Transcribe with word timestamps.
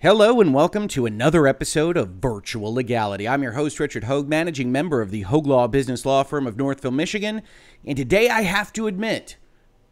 Hello 0.00 0.40
and 0.40 0.54
welcome 0.54 0.86
to 0.86 1.06
another 1.06 1.48
episode 1.48 1.96
of 1.96 2.10
Virtual 2.10 2.72
Legality. 2.72 3.26
I'm 3.26 3.42
your 3.42 3.54
host, 3.54 3.80
Richard 3.80 4.04
Hoeg, 4.04 4.28
managing 4.28 4.70
member 4.70 5.02
of 5.02 5.10
the 5.10 5.24
Hoeg 5.24 5.44
Law 5.44 5.66
Business 5.66 6.06
Law 6.06 6.22
Firm 6.22 6.46
of 6.46 6.56
Northville, 6.56 6.92
Michigan. 6.92 7.42
And 7.84 7.96
today 7.96 8.28
I 8.28 8.42
have 8.42 8.72
to 8.74 8.86
admit, 8.86 9.34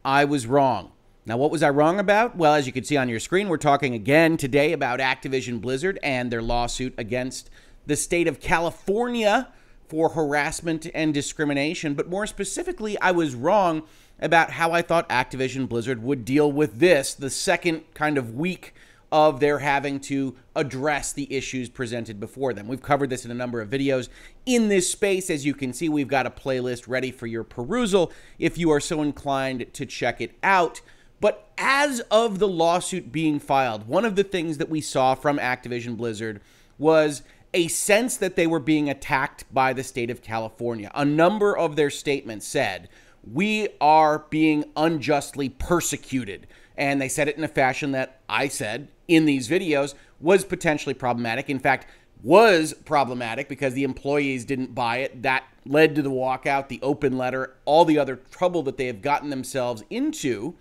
I 0.04 0.24
was 0.24 0.46
wrong. 0.46 0.92
Now, 1.26 1.36
what 1.36 1.50
was 1.50 1.60
I 1.60 1.70
wrong 1.70 1.98
about? 1.98 2.36
Well, 2.36 2.54
as 2.54 2.68
you 2.68 2.72
can 2.72 2.84
see 2.84 2.96
on 2.96 3.08
your 3.08 3.18
screen, 3.18 3.48
we're 3.48 3.56
talking 3.56 3.94
again 3.94 4.36
today 4.36 4.72
about 4.72 5.00
Activision 5.00 5.60
Blizzard 5.60 5.98
and 6.04 6.30
their 6.30 6.40
lawsuit 6.40 6.94
against 6.96 7.50
the 7.84 7.96
state 7.96 8.28
of 8.28 8.38
California 8.38 9.52
for 9.88 10.10
harassment 10.10 10.86
and 10.94 11.12
discrimination. 11.12 11.94
But 11.94 12.08
more 12.08 12.28
specifically, 12.28 12.96
I 13.00 13.10
was 13.10 13.34
wrong 13.34 13.82
about 14.20 14.52
how 14.52 14.70
I 14.70 14.82
thought 14.82 15.08
Activision 15.08 15.68
Blizzard 15.68 16.00
would 16.00 16.24
deal 16.24 16.52
with 16.52 16.78
this, 16.78 17.12
the 17.12 17.28
second 17.28 17.92
kind 17.94 18.16
of 18.16 18.36
week 18.36 18.72
of 19.12 19.40
their 19.40 19.60
having 19.60 20.00
to 20.00 20.36
address 20.54 21.12
the 21.12 21.32
issues 21.32 21.68
presented 21.68 22.18
before 22.18 22.52
them. 22.52 22.66
We've 22.66 22.82
covered 22.82 23.10
this 23.10 23.24
in 23.24 23.30
a 23.30 23.34
number 23.34 23.60
of 23.60 23.70
videos 23.70 24.08
in 24.44 24.68
this 24.68 24.90
space. 24.90 25.30
As 25.30 25.46
you 25.46 25.54
can 25.54 25.72
see, 25.72 25.88
we've 25.88 26.08
got 26.08 26.26
a 26.26 26.30
playlist 26.30 26.88
ready 26.88 27.10
for 27.10 27.26
your 27.26 27.44
perusal 27.44 28.12
if 28.38 28.58
you 28.58 28.70
are 28.70 28.80
so 28.80 29.02
inclined 29.02 29.72
to 29.74 29.86
check 29.86 30.20
it 30.20 30.36
out. 30.42 30.80
But 31.20 31.50
as 31.56 32.00
of 32.10 32.38
the 32.38 32.48
lawsuit 32.48 33.12
being 33.12 33.38
filed, 33.38 33.86
one 33.86 34.04
of 34.04 34.16
the 34.16 34.24
things 34.24 34.58
that 34.58 34.68
we 34.68 34.80
saw 34.80 35.14
from 35.14 35.38
Activision 35.38 35.96
Blizzard 35.96 36.40
was 36.78 37.22
a 37.54 37.68
sense 37.68 38.16
that 38.18 38.36
they 38.36 38.46
were 38.46 38.60
being 38.60 38.90
attacked 38.90 39.44
by 39.54 39.72
the 39.72 39.84
state 39.84 40.10
of 40.10 40.20
California. 40.20 40.90
A 40.94 41.04
number 41.04 41.56
of 41.56 41.76
their 41.76 41.90
statements 41.90 42.46
said, 42.46 42.88
We 43.24 43.68
are 43.80 44.26
being 44.30 44.64
unjustly 44.76 45.48
persecuted. 45.48 46.46
And 46.76 47.00
they 47.00 47.08
said 47.08 47.28
it 47.28 47.38
in 47.38 47.44
a 47.44 47.48
fashion 47.48 47.92
that 47.92 48.20
I 48.28 48.48
said 48.48 48.88
in 49.08 49.24
these 49.24 49.48
videos 49.48 49.94
was 50.20 50.44
potentially 50.44 50.94
problematic. 50.94 51.50
In 51.50 51.58
fact, 51.58 51.86
was 52.22 52.74
problematic 52.84 53.48
because 53.48 53.74
the 53.74 53.84
employees 53.84 54.44
didn't 54.44 54.74
buy 54.74 54.98
it. 54.98 55.22
That 55.22 55.44
led 55.64 55.94
to 55.94 56.02
the 56.02 56.10
walkout, 56.10 56.68
the 56.68 56.80
open 56.82 57.18
letter, 57.18 57.54
all 57.64 57.84
the 57.84 57.98
other 57.98 58.16
trouble 58.16 58.62
that 58.64 58.76
they 58.76 58.86
have 58.86 59.02
gotten 59.02 59.30
themselves 59.30 59.82
into. 59.90 60.54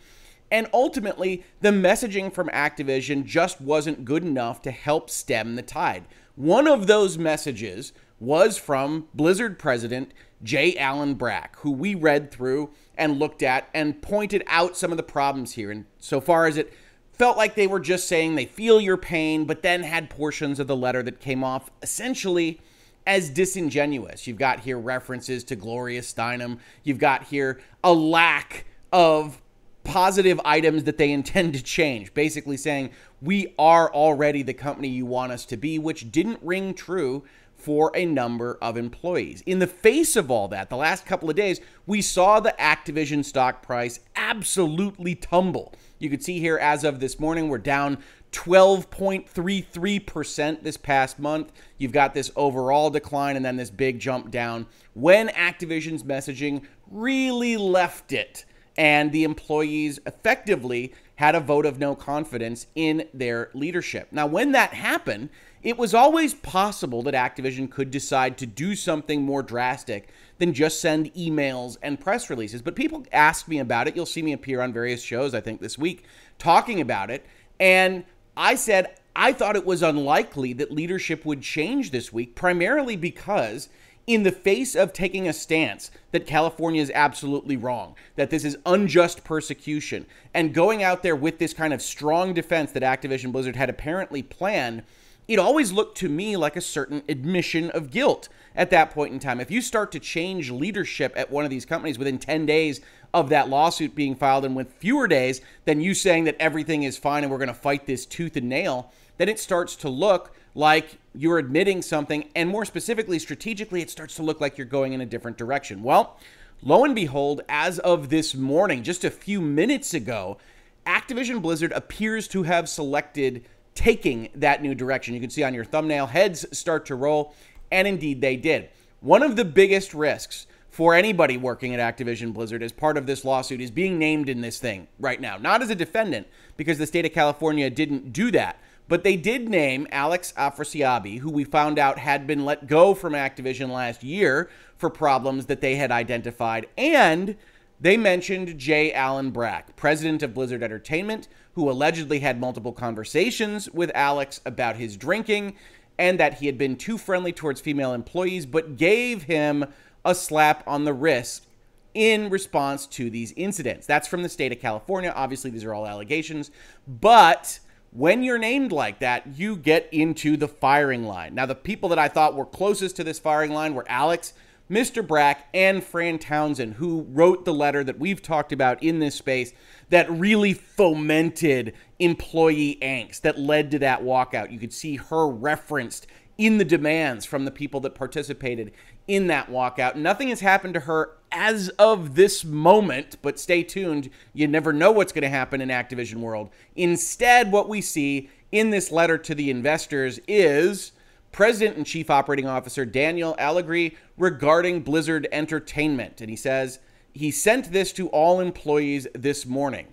And 0.51 0.67
ultimately, 0.73 1.43
the 1.61 1.71
messaging 1.71 2.31
from 2.31 2.49
Activision 2.49 3.25
just 3.25 3.59
wasn't 3.61 4.05
good 4.05 4.23
enough 4.23 4.61
to 4.63 4.71
help 4.71 5.09
stem 5.09 5.55
the 5.55 5.61
tide. 5.61 6.05
One 6.35 6.67
of 6.67 6.87
those 6.87 7.17
messages 7.17 7.93
was 8.19 8.57
from 8.57 9.07
Blizzard 9.13 9.57
president 9.57 10.13
J. 10.43 10.77
Allen 10.77 11.15
Brack, 11.15 11.57
who 11.59 11.71
we 11.71 11.95
read 11.95 12.31
through 12.31 12.69
and 12.97 13.19
looked 13.19 13.41
at 13.41 13.69
and 13.73 14.01
pointed 14.01 14.43
out 14.47 14.77
some 14.77 14.91
of 14.91 14.97
the 14.97 15.03
problems 15.03 15.53
here. 15.53 15.71
And 15.71 15.85
so 15.97 16.21
far 16.21 16.45
as 16.45 16.57
it 16.57 16.71
felt 17.17 17.37
like 17.37 17.55
they 17.55 17.67
were 17.67 17.79
just 17.79 18.07
saying 18.07 18.35
they 18.35 18.45
feel 18.45 18.79
your 18.79 18.97
pain, 18.97 19.45
but 19.45 19.61
then 19.61 19.83
had 19.83 20.09
portions 20.09 20.59
of 20.59 20.67
the 20.67 20.75
letter 20.75 21.01
that 21.03 21.19
came 21.19 21.43
off 21.43 21.69
essentially 21.81 22.59
as 23.07 23.29
disingenuous. 23.29 24.27
You've 24.27 24.37
got 24.37 24.61
here 24.61 24.79
references 24.79 25.43
to 25.45 25.55
Gloria 25.55 26.01
Steinem. 26.01 26.59
You've 26.83 26.97
got 26.97 27.23
here 27.23 27.61
a 27.83 27.93
lack 27.93 28.65
of 28.91 29.41
positive 29.83 30.41
items 30.43 30.83
that 30.85 30.97
they 30.97 31.11
intend 31.11 31.53
to 31.53 31.63
change, 31.63 32.13
basically 32.13 32.57
saying, 32.57 32.89
we 33.21 33.53
are 33.59 33.93
already 33.93 34.41
the 34.41 34.53
company 34.53 34.87
you 34.87 35.05
want 35.05 35.31
us 35.31 35.45
to 35.45 35.57
be, 35.57 35.77
which 35.77 36.11
didn't 36.11 36.39
ring 36.41 36.73
true 36.73 37.23
for 37.55 37.91
a 37.95 38.05
number 38.05 38.57
of 38.61 38.77
employees. 38.77 39.41
In 39.45 39.59
the 39.59 39.67
face 39.67 40.15
of 40.15 40.29
all 40.29 40.47
that, 40.49 40.69
the 40.69 40.75
last 40.75 41.05
couple 41.05 41.29
of 41.29 41.35
days, 41.35 41.61
we 41.85 42.01
saw 42.01 42.39
the 42.39 42.55
Activision 42.59 43.23
stock 43.23 43.61
price 43.61 43.99
absolutely 44.15 45.15
tumble. 45.15 45.73
You 46.05 46.11
could 46.11 46.23
see 46.23 46.39
here 46.39 46.59
as 46.59 46.83
of 46.83 46.99
this 46.99 47.19
morning, 47.19 47.49
we're 47.49 47.57
down 47.57 47.97
12.33% 48.31 50.61
this 50.61 50.77
past 50.77 51.17
month. 51.17 51.51
You've 51.79 51.93
got 51.93 52.13
this 52.13 52.29
overall 52.35 52.91
decline 52.91 53.35
and 53.35 53.43
then 53.43 53.57
this 53.57 53.71
big 53.71 53.99
jump 53.99 54.29
down 54.29 54.67
when 54.93 55.29
Activision's 55.29 56.03
messaging 56.03 56.61
really 56.91 57.57
left 57.57 58.13
it 58.13 58.45
and 58.77 59.11
the 59.11 59.23
employees 59.23 59.99
effectively 60.05 60.93
had 61.15 61.33
a 61.33 61.39
vote 61.39 61.65
of 61.65 61.79
no 61.79 61.95
confidence 61.95 62.67
in 62.75 63.07
their 63.11 63.49
leadership. 63.55 64.09
Now, 64.11 64.27
when 64.27 64.51
that 64.51 64.75
happened, 64.75 65.29
it 65.63 65.79
was 65.79 65.95
always 65.95 66.35
possible 66.35 67.01
that 67.01 67.15
Activision 67.15 67.71
could 67.71 67.89
decide 67.89 68.37
to 68.37 68.45
do 68.45 68.75
something 68.75 69.23
more 69.23 69.41
drastic 69.41 70.09
than 70.37 70.53
just 70.53 70.81
send 70.81 71.13
emails 71.13 71.77
and 71.81 71.99
press 71.99 72.29
releases. 72.29 72.61
But 72.61 72.75
people 72.75 73.05
ask 73.11 73.47
me 73.47 73.59
about 73.59 73.87
it. 73.87 73.95
You'll 73.95 74.05
see 74.05 74.21
me 74.21 74.33
appear 74.33 74.61
on 74.61 74.73
various 74.73 75.01
shows, 75.01 75.33
I 75.33 75.41
think, 75.41 75.61
this 75.61 75.77
week 75.77 76.03
talking 76.37 76.81
about 76.81 77.09
it. 77.09 77.25
And 77.59 78.03
I 78.35 78.55
said 78.55 78.97
I 79.15 79.31
thought 79.31 79.55
it 79.55 79.65
was 79.65 79.81
unlikely 79.81 80.53
that 80.53 80.71
leadership 80.71 81.25
would 81.25 81.41
change 81.41 81.91
this 81.91 82.11
week, 82.11 82.35
primarily 82.35 82.97
because 82.97 83.69
in 84.07 84.23
the 84.23 84.31
face 84.31 84.75
of 84.75 84.93
taking 84.93 85.27
a 85.27 85.33
stance 85.33 85.89
that 86.11 86.27
California 86.27 86.81
is 86.81 86.91
absolutely 86.93 87.55
wrong, 87.55 87.95
that 88.17 88.29
this 88.29 88.43
is 88.43 88.57
unjust 88.65 89.23
persecution, 89.23 90.05
and 90.33 90.53
going 90.53 90.83
out 90.83 91.01
there 91.01 91.15
with 91.15 91.39
this 91.39 91.53
kind 91.53 91.73
of 91.73 91.81
strong 91.81 92.33
defense 92.33 92.71
that 92.73 92.83
Activision 92.83 93.31
Blizzard 93.31 93.55
had 93.55 93.69
apparently 93.69 94.21
planned, 94.21 94.83
it 95.27 95.39
always 95.39 95.71
looked 95.71 95.97
to 95.99 96.09
me 96.09 96.37
like 96.37 96.55
a 96.55 96.61
certain 96.61 97.03
admission 97.09 97.71
of 97.71 97.91
guilt 97.91 98.29
at 98.55 98.69
that 98.69 98.91
point 98.91 99.13
in 99.13 99.19
time. 99.19 99.39
If 99.39 99.51
you 99.51 99.61
start 99.61 99.91
to 99.93 99.99
change 99.99 100.51
leadership 100.51 101.13
at 101.15 101.31
one 101.31 101.43
of 101.43 101.49
these 101.49 101.65
companies 101.65 101.97
within 101.97 102.19
10 102.19 102.45
days 102.45 102.81
of 103.13 103.29
that 103.29 103.49
lawsuit 103.49 103.95
being 103.95 104.15
filed 104.15 104.45
and 104.45 104.55
with 104.55 104.73
fewer 104.73 105.07
days 105.07 105.41
than 105.65 105.81
you 105.81 105.93
saying 105.93 106.25
that 106.25 106.37
everything 106.39 106.83
is 106.83 106.97
fine 106.97 107.23
and 107.23 107.31
we're 107.31 107.37
going 107.37 107.47
to 107.47 107.53
fight 107.53 107.85
this 107.85 108.05
tooth 108.05 108.35
and 108.35 108.49
nail, 108.49 108.91
then 109.17 109.29
it 109.29 109.39
starts 109.39 109.75
to 109.77 109.89
look 109.89 110.35
like 110.53 110.97
you're 111.13 111.37
admitting 111.37 111.81
something. 111.81 112.29
And 112.35 112.49
more 112.49 112.65
specifically, 112.65 113.19
strategically, 113.19 113.81
it 113.81 113.89
starts 113.89 114.15
to 114.15 114.23
look 114.23 114.41
like 114.41 114.57
you're 114.57 114.65
going 114.65 114.93
in 114.93 115.01
a 115.01 115.05
different 115.05 115.37
direction. 115.37 115.81
Well, 115.81 116.17
lo 116.61 116.83
and 116.83 116.95
behold, 116.95 117.41
as 117.49 117.79
of 117.79 118.09
this 118.09 118.35
morning, 118.35 118.83
just 118.83 119.03
a 119.03 119.11
few 119.11 119.41
minutes 119.41 119.93
ago, 119.93 120.37
Activision 120.85 121.41
Blizzard 121.41 121.71
appears 121.71 122.27
to 122.29 122.43
have 122.43 122.69
selected 122.69 123.45
taking 123.75 124.29
that 124.33 124.61
new 124.63 124.73
direction. 124.73 125.13
You 125.13 125.21
can 125.21 125.29
see 125.29 125.43
on 125.43 125.53
your 125.53 125.65
thumbnail, 125.65 126.07
heads 126.07 126.45
start 126.57 126.85
to 126.87 126.95
roll, 126.95 127.35
and 127.71 127.87
indeed 127.87 128.21
they 128.21 128.35
did. 128.35 128.69
One 129.01 129.21
of 129.21 129.35
the 129.35 129.45
biggest 129.45 129.93
risks 129.93 130.47
for 130.69 130.93
anybody 130.93 131.37
working 131.37 131.73
at 131.73 131.97
Activision 131.97 132.33
Blizzard 132.33 132.63
as 132.63 132.71
part 132.71 132.97
of 132.97 133.05
this 133.05 133.23
lawsuit 133.23 133.61
is 133.61 133.71
being 133.71 133.99
named 133.99 134.27
in 134.27 134.41
this 134.41 134.59
thing 134.59 134.87
right 134.99 135.21
now. 135.21 135.37
Not 135.37 135.61
as 135.61 135.69
a 135.69 135.75
defendant, 135.75 136.27
because 136.57 136.77
the 136.77 136.87
state 136.87 137.05
of 137.05 137.13
California 137.13 137.69
didn't 137.69 138.11
do 138.11 138.31
that. 138.31 138.59
But 138.87 139.03
they 139.03 139.15
did 139.15 139.49
name 139.49 139.87
Alex 139.91 140.33
Afrasiabi, 140.37 141.19
who 141.19 141.31
we 141.31 141.43
found 141.43 141.79
out 141.79 141.97
had 141.97 142.27
been 142.27 142.45
let 142.45 142.67
go 142.67 142.93
from 142.93 143.13
Activision 143.13 143.69
last 143.69 144.03
year 144.03 144.49
for 144.77 144.89
problems 144.89 145.47
that 145.47 145.61
they 145.61 145.75
had 145.75 145.91
identified. 145.91 146.67
And 146.77 147.35
they 147.79 147.97
mentioned 147.97 148.57
J. 148.57 148.93
Allen 148.93 149.31
Brack, 149.31 149.75
president 149.75 150.23
of 150.23 150.33
Blizzard 150.33 150.63
Entertainment, 150.63 151.27
who 151.53 151.69
allegedly 151.69 152.19
had 152.19 152.39
multiple 152.39 152.71
conversations 152.71 153.69
with 153.71 153.91
Alex 153.93 154.41
about 154.45 154.75
his 154.75 154.97
drinking 154.97 155.55
and 155.97 156.19
that 156.19 156.35
he 156.35 156.45
had 156.45 156.57
been 156.57 156.75
too 156.75 156.97
friendly 156.97 157.31
towards 157.31 157.61
female 157.61 157.93
employees, 157.93 158.45
but 158.45 158.77
gave 158.77 159.23
him 159.23 159.65
a 160.03 160.13
slap 160.13 160.63
on 160.67 160.83
the 160.83 160.93
wrist 160.93 161.47
in 161.93 162.29
response 162.29 162.85
to 162.85 163.09
these 163.09 163.33
incidents. 163.37 163.87
That's 163.87 164.07
from 164.07 164.21
the 164.21 164.29
state 164.29 164.51
of 164.51 164.59
California. 164.59 165.13
Obviously, 165.15 165.49
these 165.49 165.63
are 165.63 165.73
all 165.73 165.87
allegations, 165.87 166.51
but 166.87 167.59
when 167.91 168.23
you're 168.23 168.37
named 168.37 168.73
like 168.73 168.99
that, 168.99 169.37
you 169.37 169.55
get 169.55 169.87
into 169.93 170.35
the 170.35 170.49
firing 170.49 171.05
line. 171.05 171.33
Now, 171.33 171.45
the 171.45 171.55
people 171.55 171.87
that 171.89 171.99
I 171.99 172.09
thought 172.09 172.35
were 172.35 172.45
closest 172.45 172.97
to 172.97 173.05
this 173.05 173.19
firing 173.19 173.53
line 173.53 173.73
were 173.73 173.85
Alex, 173.87 174.33
Mr. 174.69 175.05
Brack, 175.05 175.47
and 175.53 175.83
Fran 175.83 176.17
Townsend, 176.17 176.75
who 176.75 177.05
wrote 177.09 177.45
the 177.45 177.53
letter 177.53 177.83
that 177.83 177.99
we've 177.99 178.21
talked 178.21 178.51
about 178.51 178.81
in 178.81 178.99
this 178.99 179.15
space 179.15 179.53
that 179.89 180.09
really 180.09 180.53
fomented 180.53 181.73
employee 181.99 182.77
angst 182.81 183.21
that 183.21 183.39
led 183.39 183.69
to 183.71 183.79
that 183.79 184.01
walkout. 184.01 184.51
You 184.51 184.57
could 184.57 184.73
see 184.73 184.95
her 184.95 185.27
referenced 185.27 186.07
in 186.37 186.57
the 186.57 186.65
demands 186.65 187.25
from 187.25 187.45
the 187.45 187.51
people 187.51 187.79
that 187.81 187.95
participated 187.95 188.71
in 189.07 189.27
that 189.27 189.49
walkout. 189.49 189.95
Nothing 189.95 190.29
has 190.29 190.39
happened 190.41 190.73
to 190.73 190.81
her 190.81 191.11
as 191.31 191.69
of 191.77 192.15
this 192.15 192.43
moment, 192.43 193.17
but 193.21 193.39
stay 193.39 193.63
tuned. 193.63 194.09
You 194.33 194.47
never 194.47 194.73
know 194.73 194.91
what's 194.91 195.11
going 195.11 195.21
to 195.21 195.29
happen 195.29 195.61
in 195.61 195.69
Activision 195.69 196.15
World. 196.15 196.49
Instead, 196.75 197.51
what 197.51 197.69
we 197.69 197.81
see 197.81 198.29
in 198.51 198.71
this 198.71 198.91
letter 198.91 199.17
to 199.19 199.35
the 199.35 199.49
investors 199.49 200.19
is 200.27 200.91
President 201.35 201.75
and 201.75 201.85
Chief 201.85 202.09
Operating 202.09 202.47
Officer 202.47 202.85
Daniel 202.85 203.35
Alegre 203.37 203.91
regarding 204.17 204.79
Blizzard 204.79 205.27
Entertainment. 205.33 206.21
And 206.21 206.29
he 206.29 206.37
says, 206.37 206.79
he 207.13 207.29
sent 207.29 207.73
this 207.73 207.91
to 207.91 208.07
all 208.07 208.39
employees 208.39 209.05
this 209.13 209.45
morning. 209.45 209.87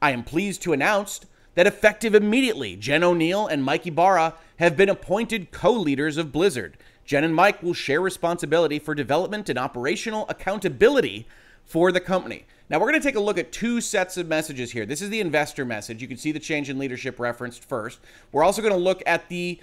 I 0.00 0.12
am 0.12 0.24
pleased 0.24 0.62
to 0.62 0.72
announce 0.72 1.20
that 1.54 1.66
effective 1.66 2.14
immediately, 2.14 2.76
Jen 2.76 3.02
Oneal 3.02 3.46
and 3.46 3.62
Mike 3.62 3.86
Ybarra 3.86 4.36
have 4.58 4.74
been 4.74 4.88
appointed 4.88 5.50
co 5.50 5.70
leaders 5.70 6.16
of 6.16 6.32
Blizzard. 6.32 6.78
Jen 7.04 7.24
and 7.24 7.34
Mike 7.34 7.62
will 7.62 7.74
share 7.74 8.00
responsibility 8.00 8.78
for 8.78 8.94
development 8.94 9.50
and 9.50 9.58
operational 9.58 10.24
accountability 10.30 11.28
for 11.66 11.92
the 11.92 12.00
company. 12.00 12.46
Now, 12.70 12.78
we're 12.78 12.90
going 12.90 13.00
to 13.00 13.06
take 13.06 13.16
a 13.16 13.20
look 13.20 13.38
at 13.38 13.52
two 13.52 13.82
sets 13.82 14.16
of 14.16 14.26
messages 14.26 14.72
here. 14.72 14.86
This 14.86 15.02
is 15.02 15.10
the 15.10 15.20
investor 15.20 15.66
message. 15.66 16.00
You 16.00 16.08
can 16.08 16.16
see 16.16 16.32
the 16.32 16.40
change 16.40 16.70
in 16.70 16.78
leadership 16.78 17.20
referenced 17.20 17.64
first. 17.64 18.00
We're 18.32 18.42
also 18.42 18.62
going 18.62 18.74
to 18.74 18.80
look 18.80 19.02
at 19.06 19.28
the 19.28 19.60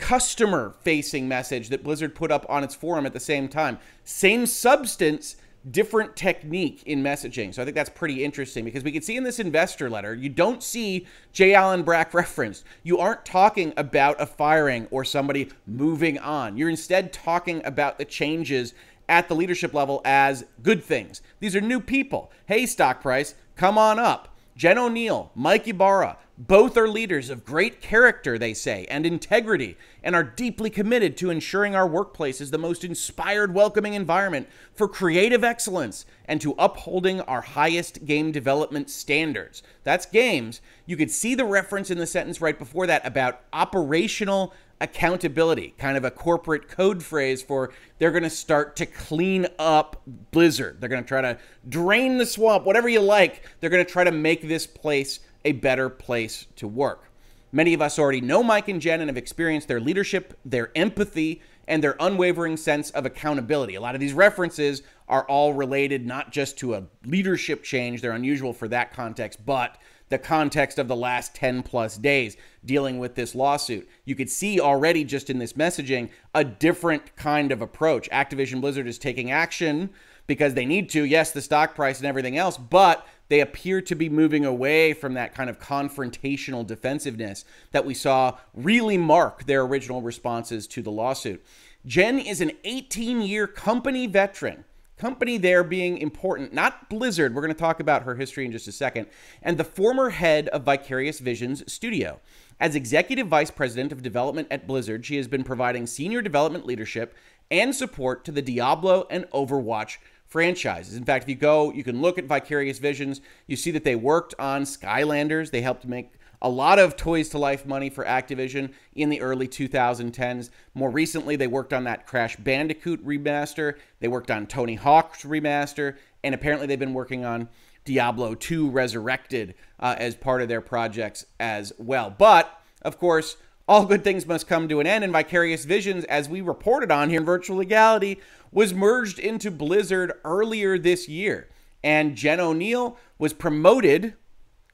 customer 0.00 0.74
facing 0.80 1.28
message 1.28 1.68
that 1.68 1.84
Blizzard 1.84 2.14
put 2.14 2.32
up 2.32 2.44
on 2.48 2.64
its 2.64 2.74
forum 2.74 3.06
at 3.06 3.12
the 3.12 3.20
same 3.20 3.46
time. 3.46 3.78
Same 4.02 4.46
substance, 4.46 5.36
different 5.70 6.16
technique 6.16 6.82
in 6.86 7.02
messaging. 7.02 7.54
So 7.54 7.60
I 7.60 7.64
think 7.66 7.74
that's 7.74 7.90
pretty 7.90 8.24
interesting 8.24 8.64
because 8.64 8.82
we 8.82 8.92
can 8.92 9.02
see 9.02 9.16
in 9.16 9.24
this 9.24 9.38
investor 9.38 9.90
letter, 9.90 10.14
you 10.14 10.30
don't 10.30 10.62
see 10.62 11.06
J. 11.32 11.54
Allen 11.54 11.82
Brack 11.82 12.14
referenced. 12.14 12.64
You 12.82 12.98
aren't 12.98 13.24
talking 13.24 13.74
about 13.76 14.20
a 14.20 14.26
firing 14.26 14.88
or 14.90 15.04
somebody 15.04 15.50
moving 15.66 16.18
on. 16.18 16.56
You're 16.56 16.70
instead 16.70 17.12
talking 17.12 17.62
about 17.64 17.98
the 17.98 18.06
changes 18.06 18.74
at 19.08 19.28
the 19.28 19.34
leadership 19.34 19.74
level 19.74 20.00
as 20.04 20.46
good 20.62 20.82
things. 20.82 21.20
These 21.40 21.54
are 21.54 21.60
new 21.60 21.80
people. 21.80 22.32
Hey, 22.46 22.64
stock 22.64 23.02
price, 23.02 23.34
come 23.54 23.76
on 23.76 23.98
up. 23.98 24.29
Jen 24.60 24.76
Oneal, 24.76 25.30
Mike 25.34 25.66
Ybarra, 25.66 26.18
both 26.36 26.76
are 26.76 26.86
leaders 26.86 27.30
of 27.30 27.46
great 27.46 27.80
character, 27.80 28.36
they 28.36 28.52
say, 28.52 28.86
and 28.90 29.06
integrity, 29.06 29.78
and 30.02 30.14
are 30.14 30.22
deeply 30.22 30.68
committed 30.68 31.16
to 31.16 31.30
ensuring 31.30 31.74
our 31.74 31.86
workplace 31.86 32.42
is 32.42 32.50
the 32.50 32.58
most 32.58 32.84
inspired, 32.84 33.54
welcoming 33.54 33.94
environment 33.94 34.46
for 34.74 34.86
creative 34.86 35.42
excellence 35.42 36.04
and 36.26 36.42
to 36.42 36.54
upholding 36.58 37.22
our 37.22 37.40
highest 37.40 38.04
game 38.04 38.32
development 38.32 38.90
standards. 38.90 39.62
That's 39.82 40.04
games. 40.04 40.60
You 40.84 40.98
could 40.98 41.10
see 41.10 41.34
the 41.34 41.46
reference 41.46 41.90
in 41.90 41.96
the 41.96 42.06
sentence 42.06 42.42
right 42.42 42.58
before 42.58 42.86
that 42.86 43.06
about 43.06 43.40
operational 43.54 44.52
accountability, 44.80 45.74
kind 45.78 45.96
of 45.96 46.04
a 46.04 46.10
corporate 46.10 46.68
code 46.68 47.02
phrase 47.02 47.42
for 47.42 47.72
they're 47.98 48.10
going 48.10 48.22
to 48.22 48.30
start 48.30 48.76
to 48.76 48.86
clean 48.86 49.46
up 49.58 50.02
Blizzard. 50.30 50.80
They're 50.80 50.88
going 50.88 51.02
to 51.02 51.08
try 51.08 51.20
to 51.20 51.38
drain 51.68 52.18
the 52.18 52.26
swamp, 52.26 52.64
whatever 52.64 52.88
you 52.88 53.00
like. 53.00 53.46
They're 53.60 53.70
going 53.70 53.84
to 53.84 53.90
try 53.90 54.04
to 54.04 54.12
make 54.12 54.48
this 54.48 54.66
place 54.66 55.20
a 55.44 55.52
better 55.52 55.88
place 55.88 56.46
to 56.56 56.66
work. 56.66 57.10
Many 57.52 57.74
of 57.74 57.82
us 57.82 57.98
already 57.98 58.20
know 58.20 58.42
Mike 58.42 58.68
and 58.68 58.80
Jen 58.80 59.00
and 59.00 59.08
have 59.08 59.16
experienced 59.16 59.66
their 59.68 59.80
leadership, 59.80 60.38
their 60.44 60.70
empathy, 60.76 61.42
and 61.66 61.82
their 61.82 61.96
unwavering 62.00 62.56
sense 62.56 62.90
of 62.90 63.06
accountability. 63.06 63.74
A 63.74 63.80
lot 63.80 63.94
of 63.94 64.00
these 64.00 64.12
references 64.12 64.82
are 65.08 65.24
all 65.24 65.52
related 65.52 66.06
not 66.06 66.32
just 66.32 66.58
to 66.58 66.74
a 66.74 66.84
leadership 67.04 67.62
change, 67.64 68.00
they're 68.00 68.12
unusual 68.12 68.52
for 68.52 68.68
that 68.68 68.92
context, 68.92 69.44
but 69.44 69.78
the 70.10 70.18
context 70.18 70.78
of 70.78 70.88
the 70.88 70.96
last 70.96 71.34
10 71.34 71.62
plus 71.62 71.96
days 71.96 72.36
dealing 72.64 72.98
with 72.98 73.14
this 73.14 73.34
lawsuit. 73.34 73.88
You 74.04 74.14
could 74.14 74.28
see 74.28 74.60
already 74.60 75.04
just 75.04 75.30
in 75.30 75.38
this 75.38 75.54
messaging 75.54 76.10
a 76.34 76.44
different 76.44 77.16
kind 77.16 77.50
of 77.50 77.62
approach. 77.62 78.10
Activision 78.10 78.60
Blizzard 78.60 78.86
is 78.86 78.98
taking 78.98 79.30
action 79.30 79.90
because 80.26 80.54
they 80.54 80.66
need 80.66 80.90
to. 80.90 81.04
Yes, 81.04 81.30
the 81.30 81.40
stock 81.40 81.74
price 81.74 81.98
and 81.98 82.06
everything 82.06 82.36
else, 82.36 82.58
but 82.58 83.06
they 83.28 83.40
appear 83.40 83.80
to 83.82 83.94
be 83.94 84.08
moving 84.08 84.44
away 84.44 84.92
from 84.92 85.14
that 85.14 85.34
kind 85.34 85.48
of 85.48 85.60
confrontational 85.60 86.66
defensiveness 86.66 87.44
that 87.70 87.86
we 87.86 87.94
saw 87.94 88.36
really 88.52 88.98
mark 88.98 89.44
their 89.44 89.62
original 89.62 90.02
responses 90.02 90.66
to 90.66 90.82
the 90.82 90.90
lawsuit. 90.90 91.42
Jen 91.86 92.18
is 92.18 92.40
an 92.40 92.52
18 92.64 93.22
year 93.22 93.46
company 93.46 94.06
veteran. 94.06 94.64
Company 95.00 95.38
there 95.38 95.64
being 95.64 95.96
important, 95.96 96.52
not 96.52 96.90
Blizzard. 96.90 97.34
We're 97.34 97.40
going 97.40 97.54
to 97.54 97.58
talk 97.58 97.80
about 97.80 98.02
her 98.02 98.16
history 98.16 98.44
in 98.44 98.52
just 98.52 98.68
a 98.68 98.72
second. 98.72 99.06
And 99.40 99.56
the 99.56 99.64
former 99.64 100.10
head 100.10 100.48
of 100.48 100.64
Vicarious 100.64 101.20
Visions 101.20 101.64
Studio. 101.72 102.20
As 102.60 102.74
executive 102.74 103.26
vice 103.26 103.50
president 103.50 103.92
of 103.92 104.02
development 104.02 104.48
at 104.50 104.66
Blizzard, 104.66 105.06
she 105.06 105.16
has 105.16 105.26
been 105.26 105.42
providing 105.42 105.86
senior 105.86 106.20
development 106.20 106.66
leadership 106.66 107.16
and 107.50 107.74
support 107.74 108.26
to 108.26 108.30
the 108.30 108.42
Diablo 108.42 109.06
and 109.08 109.24
Overwatch 109.30 109.96
franchises. 110.26 110.96
In 110.96 111.06
fact, 111.06 111.24
if 111.24 111.30
you 111.30 111.34
go, 111.34 111.72
you 111.72 111.82
can 111.82 112.02
look 112.02 112.18
at 112.18 112.26
Vicarious 112.26 112.78
Visions. 112.78 113.22
You 113.46 113.56
see 113.56 113.70
that 113.70 113.84
they 113.84 113.96
worked 113.96 114.34
on 114.38 114.64
Skylanders. 114.64 115.50
They 115.50 115.62
helped 115.62 115.86
make 115.86 116.12
a 116.42 116.48
lot 116.48 116.78
of 116.78 116.96
Toys 116.96 117.28
to 117.30 117.38
Life 117.38 117.66
money 117.66 117.90
for 117.90 118.04
Activision 118.04 118.72
in 118.94 119.10
the 119.10 119.20
early 119.20 119.46
2010s. 119.46 120.50
More 120.74 120.90
recently, 120.90 121.36
they 121.36 121.46
worked 121.46 121.72
on 121.72 121.84
that 121.84 122.06
Crash 122.06 122.36
Bandicoot 122.36 123.04
remaster. 123.04 123.76
They 124.00 124.08
worked 124.08 124.30
on 124.30 124.46
Tony 124.46 124.74
Hawk's 124.74 125.24
remaster. 125.24 125.96
And 126.24 126.34
apparently, 126.34 126.66
they've 126.66 126.78
been 126.78 126.94
working 126.94 127.24
on 127.24 127.48
Diablo 127.84 128.34
2 128.34 128.70
Resurrected 128.70 129.54
uh, 129.78 129.96
as 129.98 130.14
part 130.14 130.42
of 130.42 130.48
their 130.48 130.60
projects 130.60 131.26
as 131.38 131.72
well. 131.78 132.14
But, 132.16 132.60
of 132.82 132.98
course, 132.98 133.36
all 133.68 133.84
good 133.86 134.02
things 134.02 134.26
must 134.26 134.48
come 134.48 134.68
to 134.68 134.80
an 134.80 134.86
end, 134.86 135.04
and 135.04 135.12
Vicarious 135.12 135.64
Visions, 135.64 136.04
as 136.04 136.28
we 136.28 136.40
reported 136.40 136.90
on 136.90 137.08
here 137.08 137.20
in 137.20 137.26
Virtual 137.26 137.58
Legality, 137.58 138.20
was 138.50 138.74
merged 138.74 139.18
into 139.18 139.50
Blizzard 139.50 140.12
earlier 140.24 140.76
this 140.76 141.08
year. 141.08 141.48
And 141.82 142.16
Jen 142.16 142.38
Oneal 142.38 142.96
was 143.18 143.32
promoted 143.32 144.14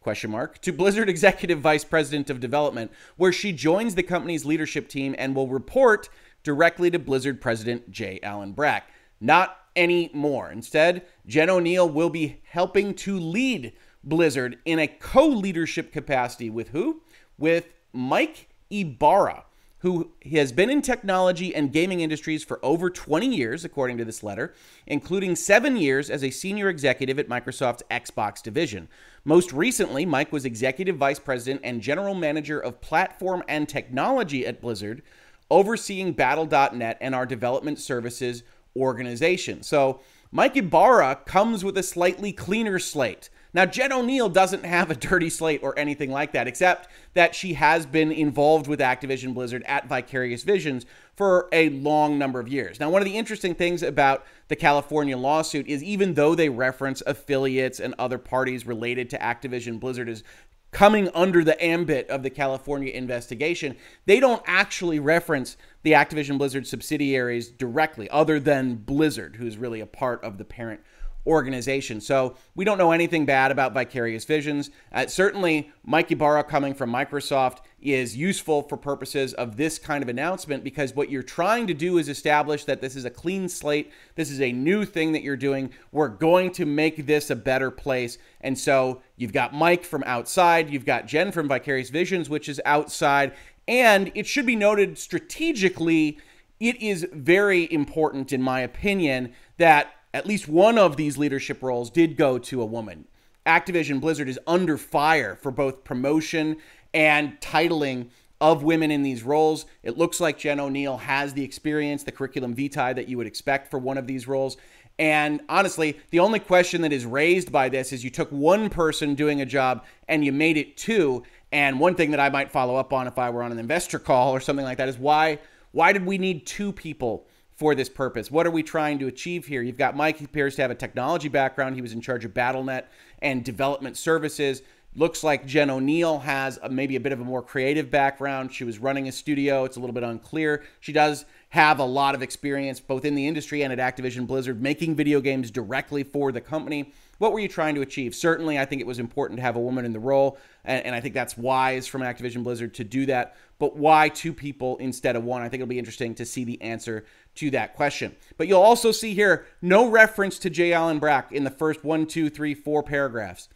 question 0.06 0.30
mark 0.30 0.60
to 0.60 0.72
Blizzard 0.72 1.08
Executive 1.08 1.58
Vice 1.58 1.82
President 1.82 2.30
of 2.30 2.38
Development, 2.38 2.92
where 3.16 3.32
she 3.32 3.50
joins 3.50 3.96
the 3.96 4.04
company's 4.04 4.44
leadership 4.44 4.88
team 4.88 5.16
and 5.18 5.34
will 5.34 5.48
report 5.48 6.08
directly 6.44 6.92
to 6.92 6.98
Blizzard 7.00 7.40
President 7.40 7.90
J. 7.90 8.20
Allen 8.22 8.52
Brack. 8.52 8.88
Not 9.20 9.56
anymore. 9.74 10.52
Instead, 10.52 11.04
Jen 11.26 11.48
Oneal 11.48 11.92
will 11.92 12.08
be 12.08 12.40
helping 12.44 12.94
to 12.94 13.18
lead 13.18 13.72
Blizzard 14.04 14.58
in 14.64 14.78
a 14.78 14.86
co-leadership 14.86 15.90
capacity 15.90 16.50
with 16.50 16.68
who? 16.68 17.02
With 17.36 17.66
Mike 17.92 18.48
Ybarra 18.70 19.42
who 19.86 20.10
has 20.32 20.52
been 20.52 20.70
in 20.70 20.82
technology 20.82 21.54
and 21.54 21.72
gaming 21.72 22.00
industries 22.00 22.42
for 22.42 22.58
over 22.64 22.88
20 22.90 23.26
years, 23.26 23.64
according 23.64 23.98
to 23.98 24.04
this 24.04 24.22
letter, 24.22 24.54
including 24.86 25.36
seven 25.36 25.76
years 25.76 26.10
as 26.10 26.24
a 26.24 26.30
senior 26.30 26.68
executive 26.68 27.18
at 27.18 27.28
Microsoft's 27.28 27.84
Xbox 27.90 28.42
division. 28.42 28.88
Most 29.28 29.52
recently, 29.52 30.06
Mike 30.06 30.30
was 30.30 30.44
executive 30.44 30.98
vice 30.98 31.18
president 31.18 31.62
and 31.64 31.82
general 31.82 32.14
manager 32.14 32.60
of 32.60 32.80
platform 32.80 33.42
and 33.48 33.68
technology 33.68 34.46
at 34.46 34.60
Blizzard, 34.60 35.02
overseeing 35.50 36.12
Battle.net 36.12 36.96
and 37.00 37.12
our 37.12 37.26
development 37.26 37.80
services 37.80 38.44
organization. 38.76 39.64
So, 39.64 39.98
Mike 40.30 40.56
Ybarra 40.56 41.22
comes 41.26 41.64
with 41.64 41.76
a 41.76 41.82
slightly 41.82 42.32
cleaner 42.32 42.78
slate. 42.78 43.28
Now, 43.56 43.64
Jen 43.64 43.90
Oneal 43.90 44.30
doesn't 44.30 44.66
have 44.66 44.90
a 44.90 44.94
dirty 44.94 45.30
slate 45.30 45.62
or 45.62 45.78
anything 45.78 46.10
like 46.10 46.32
that, 46.32 46.46
except 46.46 46.90
that 47.14 47.34
she 47.34 47.54
has 47.54 47.86
been 47.86 48.12
involved 48.12 48.66
with 48.66 48.80
Activision 48.80 49.32
Blizzard 49.32 49.62
at 49.64 49.88
Vicarious 49.88 50.42
Visions 50.42 50.84
for 51.14 51.48
a 51.52 51.70
long 51.70 52.18
number 52.18 52.38
of 52.38 52.48
years. 52.48 52.78
Now, 52.78 52.90
one 52.90 53.00
of 53.00 53.06
the 53.06 53.16
interesting 53.16 53.54
things 53.54 53.82
about 53.82 54.26
the 54.48 54.56
California 54.56 55.16
lawsuit 55.16 55.66
is 55.68 55.82
even 55.82 56.12
though 56.12 56.34
they 56.34 56.50
reference 56.50 57.02
affiliates 57.06 57.80
and 57.80 57.94
other 57.98 58.18
parties 58.18 58.66
related 58.66 59.08
to 59.08 59.18
Activision 59.18 59.80
Blizzard 59.80 60.10
as 60.10 60.22
coming 60.70 61.08
under 61.14 61.42
the 61.42 61.58
ambit 61.64 62.10
of 62.10 62.22
the 62.22 62.28
California 62.28 62.92
investigation, 62.92 63.74
they 64.04 64.20
don't 64.20 64.42
actually 64.46 64.98
reference 64.98 65.56
the 65.82 65.92
Activision 65.92 66.36
Blizzard 66.36 66.66
subsidiaries 66.66 67.48
directly, 67.48 68.10
other 68.10 68.38
than 68.38 68.74
Blizzard, 68.74 69.36
who's 69.36 69.56
really 69.56 69.80
a 69.80 69.86
part 69.86 70.22
of 70.22 70.36
the 70.36 70.44
parent 70.44 70.82
organization. 71.26 72.00
So 72.00 72.36
we 72.54 72.64
don't 72.64 72.78
know 72.78 72.92
anything 72.92 73.26
bad 73.26 73.50
about 73.50 73.74
Vicarious 73.74 74.24
Visions. 74.24 74.70
Uh, 74.92 75.06
certainly, 75.06 75.70
Mike 75.84 76.10
Ybarra 76.10 76.44
coming 76.44 76.74
from 76.74 76.90
Microsoft 76.92 77.58
is 77.80 78.16
useful 78.16 78.62
for 78.62 78.76
purposes 78.76 79.34
of 79.34 79.56
this 79.56 79.78
kind 79.78 80.02
of 80.02 80.08
announcement 80.08 80.64
because 80.64 80.94
what 80.94 81.10
you're 81.10 81.22
trying 81.22 81.66
to 81.66 81.74
do 81.74 81.98
is 81.98 82.08
establish 82.08 82.64
that 82.64 82.80
this 82.80 82.96
is 82.96 83.04
a 83.04 83.10
clean 83.10 83.48
slate. 83.48 83.92
This 84.14 84.30
is 84.30 84.40
a 84.40 84.52
new 84.52 84.84
thing 84.84 85.12
that 85.12 85.22
you're 85.22 85.36
doing. 85.36 85.70
We're 85.92 86.08
going 86.08 86.52
to 86.52 86.66
make 86.66 87.06
this 87.06 87.30
a 87.30 87.36
better 87.36 87.70
place. 87.70 88.18
And 88.40 88.58
so 88.58 89.02
you've 89.16 89.32
got 89.32 89.54
Mike 89.54 89.84
from 89.84 90.02
outside, 90.04 90.70
you've 90.70 90.86
got 90.86 91.06
Jen 91.06 91.32
from 91.32 91.48
Vicarious 91.48 91.90
Visions, 91.90 92.28
which 92.28 92.48
is 92.48 92.60
outside. 92.64 93.32
And 93.68 94.12
it 94.14 94.26
should 94.26 94.46
be 94.46 94.56
noted 94.56 94.98
strategically, 94.98 96.18
it 96.60 96.80
is 96.80 97.06
very 97.12 97.70
important, 97.72 98.32
in 98.32 98.40
my 98.40 98.60
opinion, 98.60 99.32
that 99.58 99.92
at 100.14 100.26
least 100.26 100.48
one 100.48 100.78
of 100.78 100.96
these 100.96 101.18
leadership 101.18 101.62
roles 101.62 101.90
did 101.90 102.16
go 102.16 102.38
to 102.38 102.62
a 102.62 102.66
woman. 102.66 103.06
Activision 103.46 104.00
Blizzard 104.00 104.28
is 104.28 104.40
under 104.46 104.76
fire 104.76 105.36
for 105.36 105.50
both 105.50 105.84
promotion 105.84 106.56
and 106.92 107.40
titling 107.40 108.08
of 108.40 108.62
women 108.62 108.90
in 108.90 109.02
these 109.02 109.22
roles. 109.22 109.66
It 109.82 109.96
looks 109.96 110.20
like 110.20 110.38
Jen 110.38 110.58
Oneal 110.58 111.00
has 111.00 111.32
the 111.32 111.44
experience, 111.44 112.02
the 112.02 112.12
curriculum 112.12 112.54
vitae 112.54 112.92
that 112.92 113.08
you 113.08 113.16
would 113.16 113.26
expect 113.26 113.70
for 113.70 113.78
one 113.78 113.96
of 113.96 114.06
these 114.06 114.26
roles. 114.28 114.56
And 114.98 115.42
honestly, 115.48 115.98
the 116.10 116.20
only 116.20 116.38
question 116.38 116.82
that 116.82 116.92
is 116.92 117.04
raised 117.04 117.52
by 117.52 117.68
this 117.68 117.92
is 117.92 118.02
you 118.02 118.10
took 118.10 118.30
one 118.30 118.70
person 118.70 119.14
doing 119.14 119.40
a 119.40 119.46
job 119.46 119.84
and 120.08 120.24
you 120.24 120.32
made 120.32 120.56
it 120.56 120.76
two. 120.76 121.22
And 121.52 121.78
one 121.78 121.94
thing 121.94 122.10
that 122.10 122.20
I 122.20 122.30
might 122.30 122.50
follow 122.50 122.76
up 122.76 122.92
on 122.92 123.06
if 123.06 123.18
I 123.18 123.30
were 123.30 123.42
on 123.42 123.52
an 123.52 123.58
investor 123.58 123.98
call 123.98 124.34
or 124.34 124.40
something 124.40 124.64
like 124.64 124.78
that 124.78 124.88
is 124.88 124.98
why 124.98 125.38
why 125.72 125.92
did 125.92 126.06
we 126.06 126.16
need 126.16 126.46
two 126.46 126.72
people 126.72 127.26
for 127.56 127.74
this 127.74 127.88
purpose. 127.88 128.30
What 128.30 128.46
are 128.46 128.50
we 128.50 128.62
trying 128.62 128.98
to 128.98 129.06
achieve 129.06 129.46
here? 129.46 129.62
You've 129.62 129.78
got 129.78 129.96
Mike, 129.96 130.20
appears 130.20 130.54
to 130.56 130.62
have 130.62 130.70
a 130.70 130.74
technology 130.74 131.28
background. 131.28 131.74
He 131.74 131.82
was 131.82 131.92
in 131.92 132.00
charge 132.00 132.24
of 132.24 132.34
Battle.net 132.34 132.90
and 133.20 133.44
development 133.44 133.96
services. 133.96 134.62
Looks 134.94 135.22
like 135.22 135.46
Jen 135.46 135.68
Oneal 135.68 136.22
has 136.22 136.58
a, 136.62 136.70
maybe 136.70 136.96
a 136.96 137.00
bit 137.00 137.12
of 137.12 137.20
a 137.20 137.24
more 137.24 137.42
creative 137.42 137.90
background. 137.90 138.52
She 138.52 138.64
was 138.64 138.78
running 138.78 139.08
a 139.08 139.12
studio. 139.12 139.64
It's 139.64 139.76
a 139.76 139.80
little 139.80 139.92
bit 139.92 140.02
unclear. 140.02 140.64
She 140.80 140.92
does 140.92 141.26
have 141.50 141.78
a 141.78 141.84
lot 141.84 142.14
of 142.14 142.22
experience 142.22 142.80
both 142.80 143.04
in 143.04 143.14
the 143.14 143.26
industry 143.26 143.62
and 143.62 143.72
at 143.72 143.78
Activision 143.78 144.26
Blizzard 144.26 144.60
making 144.60 144.94
video 144.94 145.20
games 145.20 145.50
directly 145.50 146.02
for 146.02 146.32
the 146.32 146.40
company. 146.40 146.92
What 147.18 147.32
were 147.32 147.40
you 147.40 147.48
trying 147.48 147.74
to 147.76 147.80
achieve? 147.80 148.14
Certainly, 148.14 148.58
I 148.58 148.66
think 148.66 148.80
it 148.80 148.86
was 148.86 148.98
important 148.98 149.38
to 149.38 149.42
have 149.42 149.56
a 149.56 149.60
woman 149.60 149.84
in 149.84 149.92
the 149.92 149.98
role, 149.98 150.38
and, 150.64 150.84
and 150.84 150.94
I 150.94 151.00
think 151.00 151.14
that's 151.14 151.36
wise 151.36 151.86
from 151.86 152.02
Activision 152.02 152.42
Blizzard 152.42 152.74
to 152.74 152.84
do 152.84 153.06
that. 153.06 153.36
But 153.58 153.76
why 153.76 154.10
two 154.10 154.34
people 154.34 154.76
instead 154.78 155.16
of 155.16 155.24
one? 155.24 155.40
I 155.40 155.48
think 155.48 155.62
it'll 155.62 155.70
be 155.70 155.78
interesting 155.78 156.14
to 156.16 156.26
see 156.26 156.44
the 156.44 156.60
answer 156.60 157.06
to 157.36 157.50
that 157.50 157.74
question. 157.74 158.16
But 158.36 158.48
you'll 158.48 158.62
also 158.62 158.92
see 158.92 159.14
here 159.14 159.46
no 159.62 159.88
reference 159.88 160.38
to 160.40 160.50
J. 160.50 160.72
Allen 160.72 160.98
Brack 160.98 161.32
in 161.32 161.44
the 161.44 161.50
first 161.50 161.84
one, 161.84 162.06
two, 162.06 162.28
three, 162.28 162.54
four 162.54 162.82
paragraphs. 162.82 163.48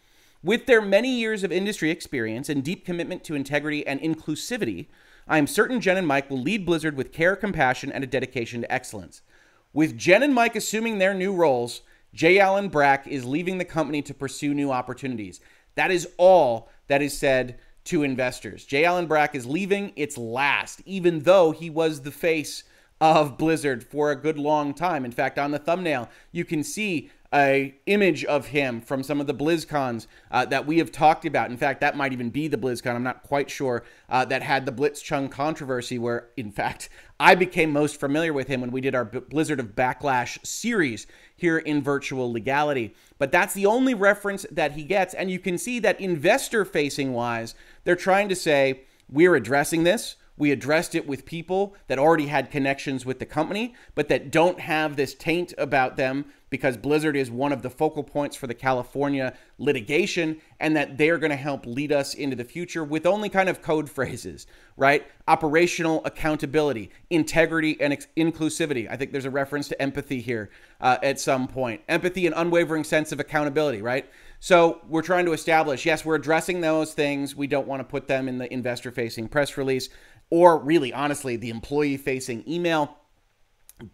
With 0.42 0.66
their 0.66 0.80
many 0.80 1.14
years 1.14 1.44
of 1.44 1.52
industry 1.52 1.90
experience 1.90 2.48
and 2.48 2.64
deep 2.64 2.86
commitment 2.86 3.24
to 3.24 3.34
integrity 3.34 3.86
and 3.86 4.00
inclusivity, 4.00 4.86
I 5.28 5.38
am 5.38 5.46
certain 5.46 5.80
Jen 5.80 5.98
and 5.98 6.06
Mike 6.06 6.30
will 6.30 6.40
lead 6.40 6.64
Blizzard 6.64 6.96
with 6.96 7.12
care, 7.12 7.36
compassion, 7.36 7.92
and 7.92 8.02
a 8.02 8.06
dedication 8.06 8.62
to 8.62 8.72
excellence. 8.72 9.22
With 9.72 9.98
Jen 9.98 10.22
and 10.22 10.34
Mike 10.34 10.56
assuming 10.56 10.98
their 10.98 11.14
new 11.14 11.34
roles, 11.34 11.82
J. 12.14 12.40
Allen 12.40 12.68
Brack 12.68 13.06
is 13.06 13.24
leaving 13.24 13.58
the 13.58 13.64
company 13.64 14.02
to 14.02 14.14
pursue 14.14 14.54
new 14.54 14.72
opportunities. 14.72 15.40
That 15.76 15.90
is 15.90 16.08
all 16.16 16.68
that 16.88 17.02
is 17.02 17.16
said 17.16 17.58
to 17.84 18.02
investors. 18.02 18.64
J. 18.64 18.84
Allen 18.84 19.06
Brack 19.06 19.34
is 19.34 19.46
leaving 19.46 19.92
its 19.94 20.18
last, 20.18 20.80
even 20.86 21.20
though 21.20 21.52
he 21.52 21.70
was 21.70 22.00
the 22.00 22.10
face 22.10 22.64
of 23.00 23.38
Blizzard 23.38 23.82
for 23.82 24.10
a 24.10 24.16
good 24.16 24.38
long 24.38 24.74
time. 24.74 25.04
In 25.04 25.12
fact, 25.12 25.38
on 25.38 25.50
the 25.50 25.58
thumbnail, 25.58 26.08
you 26.32 26.44
can 26.44 26.62
see 26.62 27.10
a 27.32 27.74
image 27.86 28.24
of 28.24 28.46
him 28.46 28.80
from 28.80 29.04
some 29.04 29.20
of 29.20 29.26
the 29.26 29.34
BlizzCons 29.34 30.06
uh, 30.32 30.44
that 30.46 30.66
we 30.66 30.78
have 30.78 30.90
talked 30.90 31.24
about. 31.24 31.50
In 31.50 31.56
fact, 31.56 31.80
that 31.80 31.96
might 31.96 32.12
even 32.12 32.28
be 32.28 32.48
the 32.48 32.56
BlizzCon. 32.56 32.94
I'm 32.94 33.04
not 33.04 33.22
quite 33.22 33.48
sure 33.48 33.84
uh, 34.08 34.24
that 34.26 34.42
had 34.42 34.66
the 34.66 34.72
Blitzchung 34.72 35.30
controversy, 35.30 35.98
where 35.98 36.28
in 36.36 36.50
fact 36.60 36.88
I 37.20 37.36
became 37.36 37.72
most 37.72 38.00
familiar 38.00 38.32
with 38.32 38.48
him 38.48 38.60
when 38.60 38.72
we 38.72 38.80
did 38.80 38.94
our 38.94 39.04
Blizzard 39.04 39.60
of 39.60 39.76
Backlash 39.76 40.44
series 40.44 41.06
here 41.36 41.58
in 41.58 41.82
Virtual 41.82 42.32
Legality. 42.32 42.94
But 43.18 43.30
that's 43.30 43.54
the 43.54 43.66
only 43.66 43.94
reference 43.94 44.44
that 44.50 44.72
he 44.72 44.82
gets, 44.82 45.14
and 45.14 45.30
you 45.30 45.38
can 45.38 45.56
see 45.56 45.78
that 45.80 46.00
investor 46.00 46.64
facing 46.64 47.12
wise, 47.12 47.54
they're 47.84 47.96
trying 47.96 48.28
to 48.28 48.36
say 48.36 48.82
we're 49.08 49.36
addressing 49.36 49.84
this. 49.84 50.16
We 50.40 50.52
addressed 50.52 50.94
it 50.94 51.06
with 51.06 51.26
people 51.26 51.76
that 51.86 51.98
already 51.98 52.28
had 52.28 52.50
connections 52.50 53.04
with 53.04 53.18
the 53.18 53.26
company, 53.26 53.74
but 53.94 54.08
that 54.08 54.30
don't 54.30 54.58
have 54.60 54.96
this 54.96 55.14
taint 55.14 55.52
about 55.58 55.98
them 55.98 56.24
because 56.50 56.76
Blizzard 56.76 57.16
is 57.16 57.30
one 57.30 57.52
of 57.52 57.62
the 57.62 57.70
focal 57.70 58.02
points 58.02 58.36
for 58.36 58.46
the 58.46 58.54
California 58.54 59.32
litigation 59.58 60.40
and 60.58 60.76
that 60.76 60.98
they're 60.98 61.16
going 61.16 61.30
to 61.30 61.36
help 61.36 61.64
lead 61.64 61.92
us 61.92 62.12
into 62.14 62.36
the 62.36 62.44
future 62.44 62.84
with 62.84 63.06
only 63.06 63.28
kind 63.28 63.48
of 63.48 63.62
code 63.62 63.88
phrases, 63.90 64.46
right? 64.76 65.06
Operational 65.28 66.02
accountability, 66.04 66.90
integrity, 67.08 67.80
and 67.80 67.92
ex- 67.92 68.08
inclusivity. 68.16 68.90
I 68.90 68.96
think 68.96 69.12
there's 69.12 69.24
a 69.24 69.30
reference 69.30 69.68
to 69.68 69.80
empathy 69.80 70.20
here 70.20 70.50
uh, 70.80 70.98
at 71.02 71.20
some 71.20 71.46
point. 71.46 71.80
Empathy 71.88 72.26
and 72.26 72.34
unwavering 72.36 72.84
sense 72.84 73.12
of 73.12 73.20
accountability, 73.20 73.80
right? 73.80 74.10
So 74.40 74.80
we're 74.88 75.02
trying 75.02 75.26
to 75.26 75.32
establish 75.32 75.86
yes, 75.86 76.04
we're 76.04 76.16
addressing 76.16 76.60
those 76.60 76.94
things. 76.94 77.36
We 77.36 77.46
don't 77.46 77.68
want 77.68 77.80
to 77.80 77.84
put 77.84 78.08
them 78.08 78.28
in 78.28 78.38
the 78.38 78.52
investor 78.52 78.90
facing 78.90 79.28
press 79.28 79.56
release 79.56 79.88
or 80.30 80.58
really, 80.58 80.92
honestly, 80.92 81.36
the 81.36 81.50
employee 81.50 81.96
facing 81.96 82.48
email. 82.48 82.96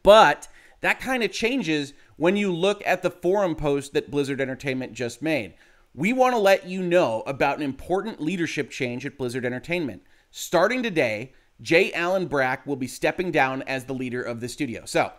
But 0.03 0.49
that 0.83 1.01
kind 1.01 1.23
of 1.23 1.33
changes 1.33 1.95
when 2.17 2.37
you 2.37 2.53
look 2.53 2.83
at 2.87 3.03
the 3.03 3.11
forum 3.11 3.55
post 3.55 3.93
that 3.93 4.11
Blizzard 4.11 4.41
Entertainment 4.41 4.93
just 4.93 5.23
made. 5.23 5.55
We 5.95 6.13
want 6.13 6.35
to 6.35 6.39
let 6.39 6.67
you 6.67 6.83
know 6.83 7.23
about 7.27 7.57
an 7.57 7.63
important 7.63 8.21
leadership 8.21 8.71
change 8.71 9.07
at 9.07 9.17
Blizzard 9.17 9.45
Entertainment. 9.45 10.03
Starting 10.31 10.83
today, 10.83 11.33
Jay 11.63 11.93
Allen 11.93 12.27
Brack 12.27 12.67
will 12.67 12.77
be 12.77 12.87
stepping 12.87 13.31
down 13.31 13.63
as 13.63 13.85
the 13.85 13.95
leader 13.95 14.23
of 14.23 14.41
the 14.41 14.49
studio. 14.49 14.85
So, 14.85 15.13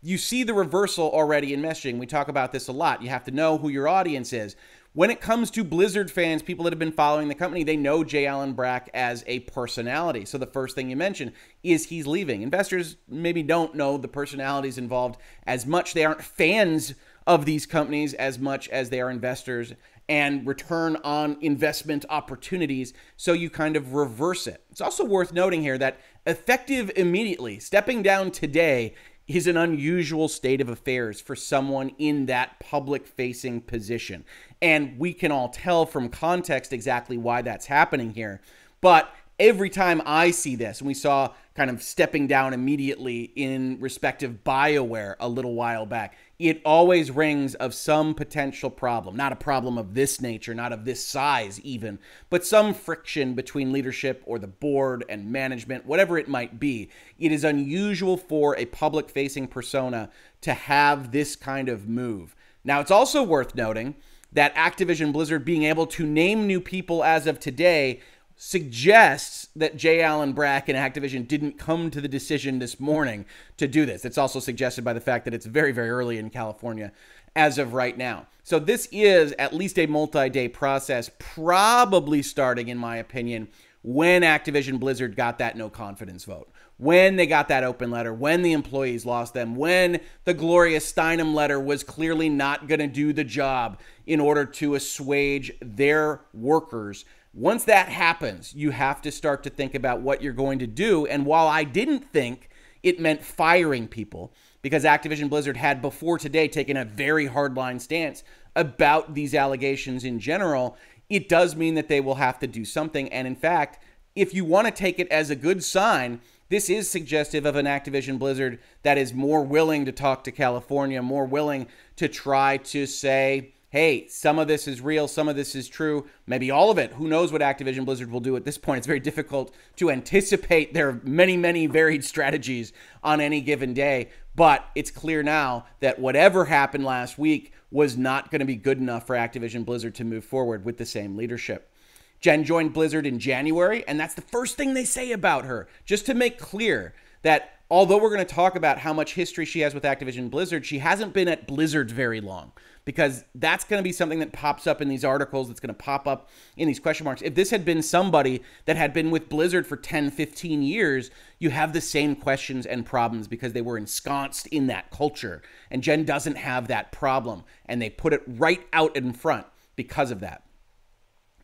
you 0.00 0.16
see 0.16 0.44
the 0.44 0.54
reversal 0.54 1.10
already 1.10 1.52
in 1.52 1.60
messaging. 1.60 1.98
We 1.98 2.06
talk 2.06 2.28
about 2.28 2.52
this 2.52 2.68
a 2.68 2.72
lot. 2.72 3.02
You 3.02 3.08
have 3.08 3.24
to 3.24 3.32
know 3.32 3.58
who 3.58 3.68
your 3.68 3.88
audience 3.88 4.32
is 4.32 4.54
when 4.94 5.10
it 5.10 5.20
comes 5.20 5.50
to 5.52 5.62
Blizzard 5.62 6.10
fans, 6.10 6.42
people 6.42 6.64
that 6.64 6.72
have 6.72 6.78
been 6.78 6.92
following 6.92 7.28
the 7.28 7.34
company, 7.34 7.62
they 7.62 7.76
know 7.76 8.02
Jay 8.02 8.26
Allen 8.26 8.54
Brack 8.54 8.90
as 8.94 9.22
a 9.26 9.40
personality. 9.40 10.24
So 10.24 10.38
the 10.38 10.46
first 10.46 10.74
thing 10.74 10.90
you 10.90 10.96
mention 10.96 11.32
is 11.62 11.86
he's 11.86 12.06
leaving. 12.06 12.42
Investors 12.42 12.96
maybe 13.08 13.42
don't 13.42 13.74
know 13.74 13.98
the 13.98 14.08
personalities 14.08 14.78
involved 14.78 15.20
as 15.46 15.66
much. 15.66 15.94
They 15.94 16.04
aren't 16.04 16.22
fans 16.22 16.94
of 17.26 17.44
these 17.44 17.66
companies 17.66 18.14
as 18.14 18.38
much 18.38 18.68
as 18.70 18.88
they 18.88 19.00
are 19.00 19.10
investors 19.10 19.74
and 20.08 20.46
return 20.46 20.96
on 21.04 21.36
investment 21.42 22.06
opportunities. 22.08 22.94
So 23.16 23.34
you 23.34 23.50
kind 23.50 23.76
of 23.76 23.92
reverse 23.92 24.46
it. 24.46 24.64
It's 24.70 24.80
also 24.80 25.04
worth 25.04 25.34
noting 25.34 25.60
here 25.60 25.76
that 25.78 26.00
effective 26.26 26.90
immediately, 26.96 27.60
stepping 27.60 28.02
down 28.02 28.30
today 28.30 28.94
is 29.36 29.46
an 29.46 29.56
unusual 29.56 30.26
state 30.26 30.60
of 30.60 30.68
affairs 30.68 31.20
for 31.20 31.36
someone 31.36 31.92
in 31.98 32.26
that 32.26 32.58
public 32.60 33.06
facing 33.06 33.60
position. 33.60 34.24
And 34.62 34.98
we 34.98 35.12
can 35.12 35.30
all 35.30 35.50
tell 35.50 35.84
from 35.84 36.08
context 36.08 36.72
exactly 36.72 37.18
why 37.18 37.42
that's 37.42 37.66
happening 37.66 38.14
here. 38.14 38.40
But 38.80 39.12
every 39.38 39.70
time 39.70 40.02
I 40.06 40.30
see 40.30 40.56
this, 40.56 40.80
and 40.80 40.88
we 40.88 40.94
saw 40.94 41.34
kind 41.54 41.70
of 41.70 41.82
stepping 41.82 42.26
down 42.26 42.54
immediately 42.54 43.32
in 43.36 43.78
respective 43.80 44.42
BioWare 44.44 45.16
a 45.20 45.28
little 45.28 45.54
while 45.54 45.86
back, 45.86 46.16
it 46.38 46.62
always 46.64 47.10
rings 47.10 47.56
of 47.56 47.74
some 47.74 48.14
potential 48.14 48.70
problem. 48.70 49.16
Not 49.16 49.32
a 49.32 49.36
problem 49.36 49.76
of 49.76 49.94
this 49.94 50.20
nature, 50.20 50.54
not 50.54 50.72
of 50.72 50.84
this 50.84 51.04
size 51.04 51.60
even, 51.60 51.98
but 52.30 52.46
some 52.46 52.74
friction 52.74 53.34
between 53.34 53.72
leadership 53.72 54.22
or 54.24 54.38
the 54.38 54.46
board 54.46 55.04
and 55.08 55.32
management, 55.32 55.84
whatever 55.84 56.16
it 56.16 56.28
might 56.28 56.60
be. 56.60 56.90
It 57.18 57.32
is 57.32 57.42
unusual 57.42 58.16
for 58.16 58.56
a 58.56 58.66
public 58.66 59.10
facing 59.10 59.48
persona 59.48 60.10
to 60.42 60.54
have 60.54 61.10
this 61.10 61.34
kind 61.34 61.68
of 61.68 61.88
move. 61.88 62.36
Now, 62.62 62.80
it's 62.80 62.92
also 62.92 63.22
worth 63.24 63.56
noting 63.56 63.96
that 64.32 64.54
Activision 64.54 65.12
Blizzard 65.12 65.44
being 65.44 65.64
able 65.64 65.86
to 65.86 66.06
name 66.06 66.46
new 66.46 66.60
people 66.60 67.02
as 67.02 67.26
of 67.26 67.40
today 67.40 68.00
suggests 68.38 69.48
that 69.56 69.76
J. 69.76 70.00
Allen 70.00 70.32
Brack 70.32 70.68
and 70.68 70.78
Activision 70.78 71.26
didn't 71.26 71.58
come 71.58 71.90
to 71.90 72.00
the 72.00 72.08
decision 72.08 72.60
this 72.60 72.78
morning 72.78 73.26
to 73.56 73.66
do 73.66 73.84
this. 73.84 74.04
It's 74.04 74.16
also 74.16 74.38
suggested 74.38 74.84
by 74.84 74.92
the 74.92 75.00
fact 75.00 75.24
that 75.24 75.34
it's 75.34 75.44
very, 75.44 75.72
very 75.72 75.90
early 75.90 76.18
in 76.18 76.30
California 76.30 76.92
as 77.34 77.58
of 77.58 77.74
right 77.74 77.98
now. 77.98 78.26
So 78.44 78.60
this 78.60 78.88
is 78.92 79.32
at 79.38 79.52
least 79.52 79.78
a 79.78 79.86
multi 79.86 80.30
day 80.30 80.48
process, 80.48 81.10
probably 81.18 82.22
starting, 82.22 82.68
in 82.68 82.78
my 82.78 82.96
opinion, 82.96 83.48
when 83.82 84.22
Activision 84.22 84.78
Blizzard 84.78 85.16
got 85.16 85.38
that 85.38 85.56
no 85.56 85.68
confidence 85.68 86.24
vote, 86.24 86.48
when 86.78 87.16
they 87.16 87.26
got 87.26 87.48
that 87.48 87.64
open 87.64 87.90
letter, 87.90 88.12
when 88.14 88.42
the 88.42 88.52
employees 88.52 89.04
lost 89.04 89.34
them, 89.34 89.54
when 89.54 90.00
the 90.24 90.34
Gloria 90.34 90.78
Steinem 90.78 91.34
letter 91.34 91.60
was 91.60 91.84
clearly 91.84 92.28
not 92.28 92.66
going 92.66 92.80
to 92.80 92.86
do 92.86 93.12
the 93.12 93.24
job 93.24 93.78
in 94.06 94.20
order 94.20 94.44
to 94.44 94.74
assuage 94.74 95.52
their 95.60 96.22
workers 96.32 97.04
once 97.34 97.64
that 97.64 97.88
happens, 97.88 98.54
you 98.54 98.70
have 98.70 99.02
to 99.02 99.12
start 99.12 99.42
to 99.44 99.50
think 99.50 99.74
about 99.74 100.00
what 100.00 100.22
you're 100.22 100.32
going 100.32 100.58
to 100.58 100.66
do. 100.66 101.06
And 101.06 101.26
while 101.26 101.46
I 101.46 101.62
didn't 101.62 102.10
think 102.10 102.48
it 102.82 102.98
meant 102.98 103.22
firing 103.22 103.86
people, 103.86 104.32
because 104.62 104.84
Activision 104.84 105.28
Blizzard 105.28 105.56
had 105.56 105.80
before 105.80 106.18
today 106.18 106.48
taken 106.48 106.76
a 106.76 106.84
very 106.84 107.28
hardline 107.28 107.80
stance 107.80 108.24
about 108.56 109.14
these 109.14 109.34
allegations 109.34 110.04
in 110.04 110.18
general, 110.18 110.76
it 111.08 111.28
does 111.28 111.54
mean 111.54 111.74
that 111.74 111.88
they 111.88 112.00
will 112.00 112.16
have 112.16 112.38
to 112.40 112.46
do 112.46 112.64
something. 112.64 113.08
And 113.12 113.26
in 113.26 113.36
fact, 113.36 113.84
if 114.16 114.34
you 114.34 114.44
want 114.44 114.66
to 114.66 114.72
take 114.72 114.98
it 114.98 115.08
as 115.08 115.30
a 115.30 115.36
good 115.36 115.62
sign, 115.62 116.20
this 116.48 116.70
is 116.70 116.88
suggestive 116.88 117.44
of 117.44 117.56
an 117.56 117.66
Activision 117.66 118.18
Blizzard 118.18 118.58
that 118.82 118.98
is 118.98 119.12
more 119.12 119.42
willing 119.42 119.84
to 119.84 119.92
talk 119.92 120.24
to 120.24 120.32
California, 120.32 121.02
more 121.02 121.26
willing 121.26 121.66
to 121.96 122.08
try 122.08 122.56
to 122.58 122.86
say, 122.86 123.52
hey, 123.70 124.08
some 124.08 124.38
of 124.38 124.48
this 124.48 124.66
is 124.66 124.80
real, 124.80 125.06
some 125.06 125.28
of 125.28 125.36
this 125.36 125.54
is 125.54 125.68
true, 125.68 126.06
maybe 126.26 126.50
all 126.50 126.70
of 126.70 126.78
it. 126.78 126.92
Who 126.92 127.06
knows 127.06 127.32
what 127.32 127.42
Activision 127.42 127.84
Blizzard 127.84 128.10
will 128.10 128.20
do 128.20 128.34
at 128.34 128.46
this 128.46 128.56
point? 128.56 128.78
It's 128.78 128.86
very 128.86 129.00
difficult 129.00 129.54
to 129.76 129.90
anticipate 129.90 130.72
their 130.72 131.00
many, 131.02 131.36
many 131.36 131.66
varied 131.66 132.02
strategies 132.02 132.72
on 133.02 133.20
any 133.20 133.42
given 133.42 133.74
day. 133.74 134.08
But 134.34 134.64
it's 134.74 134.90
clear 134.90 135.22
now 135.22 135.66
that 135.80 135.98
whatever 135.98 136.46
happened 136.46 136.84
last 136.84 137.18
week 137.18 137.52
was 137.70 137.98
not 137.98 138.30
going 138.30 138.38
to 138.38 138.46
be 138.46 138.56
good 138.56 138.78
enough 138.78 139.06
for 139.06 139.16
Activision 139.16 139.66
Blizzard 139.66 139.94
to 139.96 140.04
move 140.04 140.24
forward 140.24 140.64
with 140.64 140.78
the 140.78 140.86
same 140.86 141.14
leadership. 141.16 141.70
Jen 142.20 142.44
joined 142.44 142.72
Blizzard 142.72 143.06
in 143.06 143.18
January, 143.18 143.84
and 143.86 143.98
that's 143.98 144.14
the 144.14 144.22
first 144.22 144.56
thing 144.56 144.74
they 144.74 144.84
say 144.84 145.12
about 145.12 145.44
her, 145.44 145.68
just 145.84 146.06
to 146.06 146.14
make 146.14 146.38
clear 146.38 146.94
that 147.22 147.58
although 147.70 147.98
we're 147.98 148.14
going 148.14 148.24
to 148.26 148.34
talk 148.34 148.56
about 148.56 148.78
how 148.78 148.92
much 148.92 149.14
history 149.14 149.44
she 149.44 149.60
has 149.60 149.74
with 149.74 149.84
Activision 149.84 150.30
Blizzard, 150.30 150.64
she 150.64 150.78
hasn't 150.78 151.12
been 151.12 151.28
at 151.28 151.46
Blizzard 151.46 151.90
very 151.90 152.20
long 152.20 152.52
because 152.84 153.24
that's 153.34 153.64
going 153.64 153.78
to 153.78 153.84
be 153.84 153.92
something 153.92 154.18
that 154.18 154.32
pops 154.32 154.66
up 154.66 154.80
in 154.80 154.88
these 154.88 155.04
articles 155.04 155.48
that's 155.48 155.60
going 155.60 155.68
to 155.68 155.74
pop 155.74 156.08
up 156.08 156.30
in 156.56 156.66
these 156.66 156.80
question 156.80 157.04
marks. 157.04 157.20
If 157.20 157.34
this 157.34 157.50
had 157.50 157.62
been 157.62 157.82
somebody 157.82 158.42
that 158.64 158.76
had 158.76 158.94
been 158.94 159.10
with 159.10 159.28
Blizzard 159.28 159.66
for 159.66 159.76
10, 159.76 160.10
15 160.10 160.62
years, 160.62 161.10
you 161.38 161.50
have 161.50 161.74
the 161.74 161.82
same 161.82 162.16
questions 162.16 162.64
and 162.64 162.86
problems 162.86 163.28
because 163.28 163.52
they 163.52 163.60
were 163.60 163.76
ensconced 163.76 164.46
in 164.46 164.68
that 164.68 164.90
culture. 164.90 165.42
And 165.70 165.82
Jen 165.82 166.06
doesn't 166.06 166.36
have 166.36 166.68
that 166.68 166.90
problem, 166.90 167.44
and 167.66 167.82
they 167.82 167.90
put 167.90 168.14
it 168.14 168.22
right 168.26 168.66
out 168.72 168.96
in 168.96 169.12
front 169.12 169.46
because 169.76 170.10
of 170.10 170.20
that. 170.20 170.47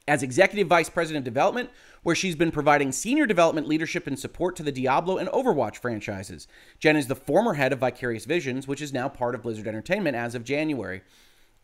As 0.06 0.22
Executive 0.22 0.68
Vice 0.68 0.90
President 0.90 1.26
of 1.26 1.32
Development, 1.32 1.70
where 2.02 2.14
she's 2.14 2.36
been 2.36 2.50
providing 2.50 2.92
senior 2.92 3.26
development 3.26 3.66
leadership 3.66 4.06
and 4.06 4.18
support 4.18 4.54
to 4.56 4.62
the 4.62 4.72
Diablo 4.72 5.16
and 5.16 5.28
Overwatch 5.30 5.76
franchises. 5.76 6.46
Jen 6.78 6.96
is 6.96 7.06
the 7.06 7.14
former 7.14 7.54
head 7.54 7.72
of 7.72 7.78
Vicarious 7.78 8.26
Visions, 8.26 8.68
which 8.68 8.82
is 8.82 8.92
now 8.92 9.08
part 9.08 9.34
of 9.34 9.42
Blizzard 9.42 9.66
Entertainment 9.66 10.16
as 10.16 10.34
of 10.34 10.44
January. 10.44 11.02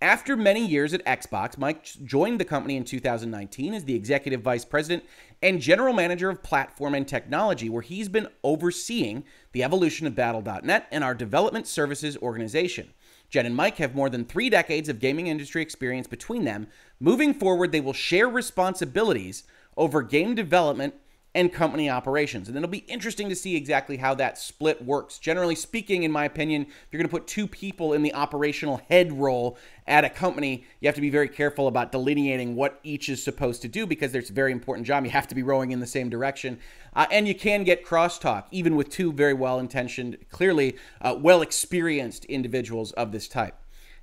After 0.03 0.35
many 0.35 0.67
years 0.67 0.95
at 0.95 1.05
Xbox, 1.05 1.59
Mike 1.59 1.85
joined 2.05 2.41
the 2.41 2.47
company 2.47 2.79
in 2.79 2.85
2019 2.85 3.75
as 3.75 3.85
the 3.85 3.95
executive 3.95 4.41
vice 4.41 4.65
president 4.65 5.05
and 5.43 5.61
general 5.61 5.93
manager 5.93 6.31
of 6.31 6.43
platform 6.43 6.95
and 6.95 7.07
technology, 7.07 7.69
where 7.69 7.83
he's 7.83 8.09
been 8.09 8.29
overseeing 8.43 9.25
the 9.53 9.63
evolution 9.63 10.07
of 10.07 10.15
Battle.net 10.15 10.87
and 10.91 11.05
our 11.05 11.15
development 11.15 11.67
services 11.67 12.17
organization. 12.17 12.95
Jen 13.31 13.47
and 13.47 13.55
Mike 13.55 13.77
have 13.77 13.95
more 13.95 14.11
than 14.11 14.25
three 14.25 14.51
decades 14.51 14.89
of 14.89 14.99
gaming 14.99 15.29
industry 15.29 15.63
experience 15.63 16.07
between 16.07 16.45
them. 16.45 16.67
Moving 16.99 17.33
forward, 17.33 17.71
they 17.73 17.81
will 17.81 17.93
share 17.93 18.29
responsibilities 18.29 19.45
over 19.77 20.03
game 20.03 20.35
development 20.35 20.95
and 21.35 21.53
company 21.53 21.89
operations. 21.89 22.49
And 22.49 22.57
it'll 22.57 22.69
be 22.69 22.79
interesting 22.79 23.29
to 23.29 23.37
see 23.37 23.55
exactly 23.55 23.97
how 23.97 24.15
that 24.17 24.37
split 24.37 24.85
works. 24.85 25.19
Generally 25.19 25.55
speaking, 25.55 26.03
in 26.03 26.11
my 26.11 26.25
opinion, 26.25 26.63
if 26.63 26.89
you're 26.91 26.99
going 26.99 27.09
to 27.09 27.17
put 27.17 27.29
two 27.29 27.47
people 27.47 27.93
in 27.93 28.03
the 28.03 28.13
operational 28.15 28.81
head 28.89 29.13
role 29.13 29.57
at 29.87 30.05
a 30.05 30.11
company, 30.11 30.65
you 30.81 30.89
have 30.89 30.97
to 30.97 31.01
be 31.01 31.11
very 31.11 31.29
careful 31.29 31.69
about 31.69 31.93
delineating 31.93 32.57
what 32.57 32.81
each 32.83 33.09
is 33.09 33.23
supposed 33.23 33.63
to 33.63 33.69
do 33.69 33.87
because 33.87 34.11
there's 34.11 34.31
a 34.31 34.35
very 34.35 34.51
important 34.51 34.87
job. 34.87 35.05
You 35.05 35.11
have 35.11 35.29
to 35.29 35.35
be 35.37 35.45
rowing 35.45 35.71
in 35.71 35.79
the 35.79 35.87
same 35.87 36.11
direction. 36.11 36.59
Uh, 36.95 37.07
and 37.13 37.29
you 37.29 37.35
can 37.35 37.63
get 37.63 37.87
crosstalk, 37.87 38.47
even 38.51 38.75
with 38.75 38.89
two 38.89 39.13
very 39.13 39.35
well 39.35 39.61
intentioned, 39.61 40.19
clearly 40.31 40.77
uh, 41.01 41.17
well 41.17 41.43
experienced 41.43 42.25
individuals 42.25 42.91
of 42.93 43.13
this 43.13 43.29
type. 43.29 43.55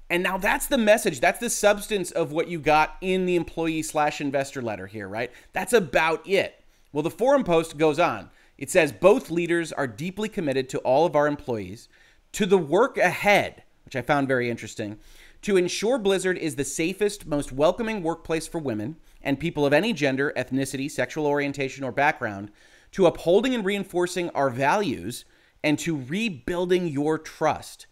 And 0.09 0.23
now 0.23 0.37
that's 0.37 0.67
the 0.67 0.77
message. 0.77 1.19
That's 1.19 1.39
the 1.39 1.49
substance 1.49 2.11
of 2.11 2.31
what 2.31 2.47
you 2.47 2.59
got 2.59 2.95
in 3.01 3.25
the 3.25 3.35
employee 3.35 3.81
slash 3.81 4.21
investor 4.21 4.61
letter 4.61 4.87
here, 4.87 5.07
right? 5.09 5.31
That's 5.51 5.73
about 5.73 6.27
it. 6.27 6.56
Well, 6.91 7.03
the 7.03 7.09
forum 7.09 7.43
post 7.43 7.77
goes 7.77 7.99
on. 7.99 8.29
It 8.57 8.69
says 8.69 8.91
both 8.91 9.29
leaders 9.29 9.71
are 9.71 9.87
deeply 9.87 10.29
committed 10.29 10.69
to 10.69 10.79
all 10.79 11.05
of 11.05 11.15
our 11.15 11.27
employees, 11.27 11.89
to 12.33 12.45
the 12.45 12.57
work 12.57 12.97
ahead, 12.97 13.63
which 13.85 13.95
I 13.95 14.01
found 14.01 14.27
very 14.27 14.49
interesting, 14.49 14.99
to 15.43 15.57
ensure 15.57 15.97
Blizzard 15.97 16.37
is 16.37 16.55
the 16.55 16.63
safest, 16.63 17.27
most 17.27 17.51
welcoming 17.51 18.01
workplace 18.01 18.47
for 18.47 18.59
women 18.59 18.97
and 19.21 19.39
people 19.39 19.65
of 19.65 19.73
any 19.73 19.93
gender, 19.93 20.33
ethnicity, 20.35 20.89
sexual 20.89 21.25
orientation, 21.25 21.83
or 21.83 21.91
background, 21.91 22.51
to 22.91 23.05
upholding 23.05 23.53
and 23.53 23.65
reinforcing 23.65 24.29
our 24.31 24.49
values, 24.49 25.25
and 25.63 25.77
to 25.79 26.01
rebuilding 26.07 26.87
your 26.87 27.17
trust. 27.17 27.87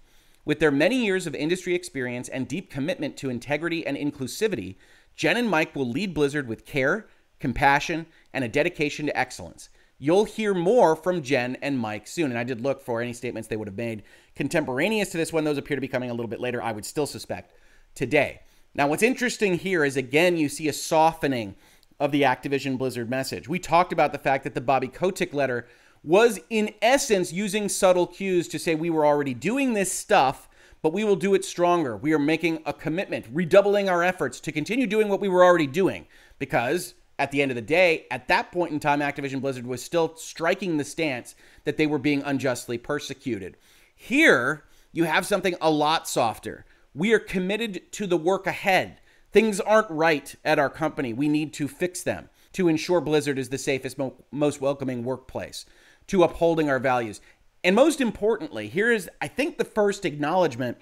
With 0.46 0.60
their 0.60 0.72
many 0.72 1.04
years 1.04 1.28
of 1.28 1.36
industry 1.36 1.76
experience 1.76 2.30
and 2.30 2.48
deep 2.48 2.70
commitment 2.70 3.18
to 3.18 3.30
integrity 3.30 3.86
and 3.86 3.98
inclusivity, 3.98 4.76
Jen 5.16 5.38
and 5.38 5.50
Mike 5.50 5.76
will 5.76 5.90
lead 5.90 6.14
Blizzard 6.14 6.48
with 6.48 6.66
care, 6.66 7.08
compassion, 7.46 8.08
and 8.34 8.44
a 8.44 8.48
dedication 8.48 9.06
to 9.06 9.16
excellence. 9.16 9.70
You'll 10.00 10.26
hear 10.26 10.56
more 10.56 10.96
from 10.96 11.22
Jen 11.22 11.58
and 11.62 11.78
Mike 11.78 12.08
soon. 12.08 12.32
And 12.32 12.40
I 12.40 12.44
did 12.44 12.60
look 12.60 12.82
for 12.82 13.02
any 13.02 13.14
statements 13.14 13.48
they 13.48 13.56
would 13.56 13.68
have 13.68 13.78
made 13.78 14.02
contemporaneous 14.36 15.12
to 15.12 15.18
this 15.18 15.32
one. 15.32 15.44
Those 15.44 15.60
appear 15.60 15.78
to 15.78 15.82
be 15.82 15.88
coming 15.88 16.10
a 16.10 16.14
little 16.16 16.28
bit 16.28 16.40
later, 16.40 16.60
I 16.60 16.72
would 16.72 16.86
still 16.86 17.06
suspect, 17.06 17.54
today. 17.94 18.42
Now, 18.74 18.88
what's 18.88 19.04
interesting 19.04 19.60
here 19.60 19.86
is 19.86 19.96
again, 19.96 20.38
you 20.38 20.50
see 20.50 20.68
a 20.68 20.74
softening 20.74 21.54
of 22.00 22.12
the 22.12 22.24
Activision 22.24 22.80
Blizzard 22.80 23.12
message. 23.12 23.48
We 23.48 23.60
talked 23.60 23.94
about 23.94 24.12
the 24.12 24.18
fact 24.18 24.44
that 24.46 24.56
the 24.56 24.60
Bobby 24.60 24.88
Kotick 24.88 25.32
letter 25.32 25.68
was, 26.04 26.40
in 26.50 26.74
essence, 26.82 27.32
using 27.32 27.70
subtle 27.70 28.08
cues 28.08 28.48
to 28.48 28.58
say 28.58 28.74
we 28.74 28.90
were 28.90 29.06
already 29.06 29.36
doing 29.36 29.74
this 29.74 29.92
stuff, 29.92 30.50
but 30.82 30.94
we 30.94 31.04
will 31.04 31.16
do 31.16 31.36
it 31.36 31.46
stronger. 31.46 31.96
We 31.96 32.12
are 32.12 32.20
making 32.20 32.64
a 32.66 32.74
commitment, 32.74 33.28
redoubling 33.32 33.88
our 33.88 34.02
efforts 34.02 34.40
to 34.40 34.52
continue 34.52 34.88
doing 34.88 35.10
what 35.10 35.22
we 35.22 35.30
were 35.30 35.46
already 35.46 35.68
doing 35.68 36.08
because 36.40 36.96
at 37.18 37.32
the 37.32 37.42
end 37.42 37.52
of 37.52 37.56
the 37.56 37.62
day, 37.62 38.06
at 38.12 38.28
that 38.28 38.52
point 38.52 38.74
in 38.74 38.80
time, 38.80 39.00
Activision 39.00 39.42
Blizzard 39.42 39.66
was 39.66 39.84
still 39.84 40.16
striking 40.18 40.78
the 40.78 40.84
stance 40.84 41.36
that 41.64 41.78
they 41.78 41.88
were 41.88 41.98
being 42.00 42.22
unjustly 42.24 42.78
persecuted. 42.78 43.58
Here, 43.96 44.66
you 44.92 45.06
have 45.06 45.26
something 45.26 45.56
a 45.62 45.72
lot 45.72 46.08
softer. 46.08 46.66
We 46.94 47.14
are 47.14 47.20
committed 47.20 47.92
to 47.94 48.08
the 48.08 48.18
work 48.18 48.48
ahead. 48.48 49.00
Things 49.32 49.60
aren't 49.60 49.90
right 49.90 50.36
at 50.44 50.60
our 50.60 50.70
company. 50.70 51.14
We 51.14 51.28
need 51.28 51.54
to 51.54 51.68
fix 51.68 52.04
them 52.04 52.30
to 52.54 52.68
ensure 52.68 53.02
Blizzard 53.02 53.38
is 53.38 53.50
the 53.50 53.58
safest, 53.58 53.98
mo- 53.98 54.24
most 54.32 54.62
welcoming 54.62 55.04
workplace, 55.04 55.66
to 56.08 56.24
upholding 56.24 56.70
our 56.70 56.80
values. 56.80 57.20
And 57.64 57.76
most 57.76 58.00
importantly, 58.00 58.68
here 58.68 58.92
is, 58.92 59.10
I 59.22 59.28
think, 59.28 59.58
the 59.58 59.66
first 59.66 60.06
acknowledgement 60.06 60.78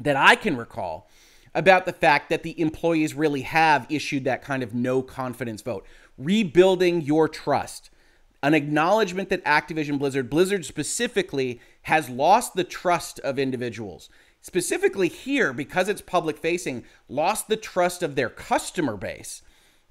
that 0.00 0.16
I 0.16 0.34
can 0.34 0.56
recall 0.56 1.08
about 1.54 1.86
the 1.86 1.92
fact 1.92 2.28
that 2.30 2.42
the 2.42 2.58
employees 2.60 3.14
really 3.14 3.42
have 3.42 3.86
issued 3.90 4.24
that 4.24 4.42
kind 4.42 4.62
of 4.62 4.74
no 4.74 5.02
confidence 5.02 5.62
vote. 5.62 5.86
Rebuilding 6.18 7.02
your 7.02 7.28
trust. 7.28 7.90
An 8.42 8.54
acknowledgement 8.54 9.28
that 9.28 9.44
Activision 9.44 9.98
Blizzard, 9.98 10.28
Blizzard 10.28 10.64
specifically, 10.64 11.60
has 11.82 12.08
lost 12.08 12.54
the 12.54 12.64
trust 12.64 13.20
of 13.20 13.38
individuals. 13.38 14.08
Specifically 14.40 15.08
here, 15.08 15.52
because 15.52 15.88
it's 15.88 16.00
public 16.00 16.36
facing, 16.36 16.84
lost 17.08 17.46
the 17.46 17.56
trust 17.56 18.02
of 18.02 18.16
their 18.16 18.28
customer 18.28 18.96
base. 18.96 19.42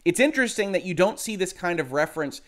It's 0.03 0.19
interesting 0.19 0.73
that 0.73 0.83
you 0.83 0.93
don't 0.93 1.19
see 1.19 1.35
this 1.35 1.53
kind 1.53 1.79
of 1.79 1.93
reference 1.93 2.41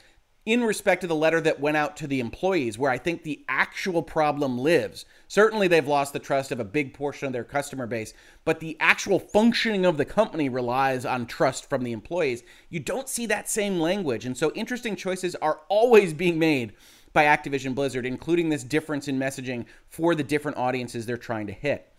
in 0.45 0.63
respect 0.63 1.01
to 1.01 1.07
the 1.07 1.15
letter 1.15 1.39
that 1.39 1.59
went 1.59 1.77
out 1.77 1.95
to 1.97 2.07
the 2.07 2.19
employees, 2.19 2.77
where 2.77 2.91
I 2.91 2.97
think 2.97 3.23
the 3.23 3.45
actual 3.47 4.03
problem 4.03 4.57
lives. 4.57 5.05
Certainly, 5.27 5.69
they've 5.69 5.87
lost 5.87 6.11
the 6.11 6.19
trust 6.19 6.51
of 6.51 6.59
a 6.59 6.65
big 6.65 6.93
portion 6.93 7.27
of 7.27 7.33
their 7.33 7.45
customer 7.45 7.87
base, 7.87 8.13
but 8.43 8.59
the 8.59 8.75
actual 8.79 9.19
functioning 9.19 9.85
of 9.85 9.97
the 9.97 10.05
company 10.05 10.49
relies 10.49 11.05
on 11.05 11.25
trust 11.25 11.69
from 11.69 11.83
the 11.83 11.93
employees. 11.93 12.43
You 12.69 12.81
don't 12.81 13.07
see 13.07 13.25
that 13.27 13.49
same 13.49 13.79
language. 13.79 14.25
And 14.25 14.37
so, 14.37 14.51
interesting 14.51 14.97
choices 14.97 15.35
are 15.35 15.61
always 15.69 16.13
being 16.13 16.37
made 16.37 16.73
by 17.13 17.25
Activision 17.25 17.73
Blizzard, 17.73 18.05
including 18.05 18.49
this 18.49 18.63
difference 18.63 19.07
in 19.07 19.17
messaging 19.17 19.65
for 19.87 20.15
the 20.15 20.23
different 20.23 20.57
audiences 20.57 21.05
they're 21.05 21.15
trying 21.15 21.47
to 21.47 21.53
hit. 21.53 21.89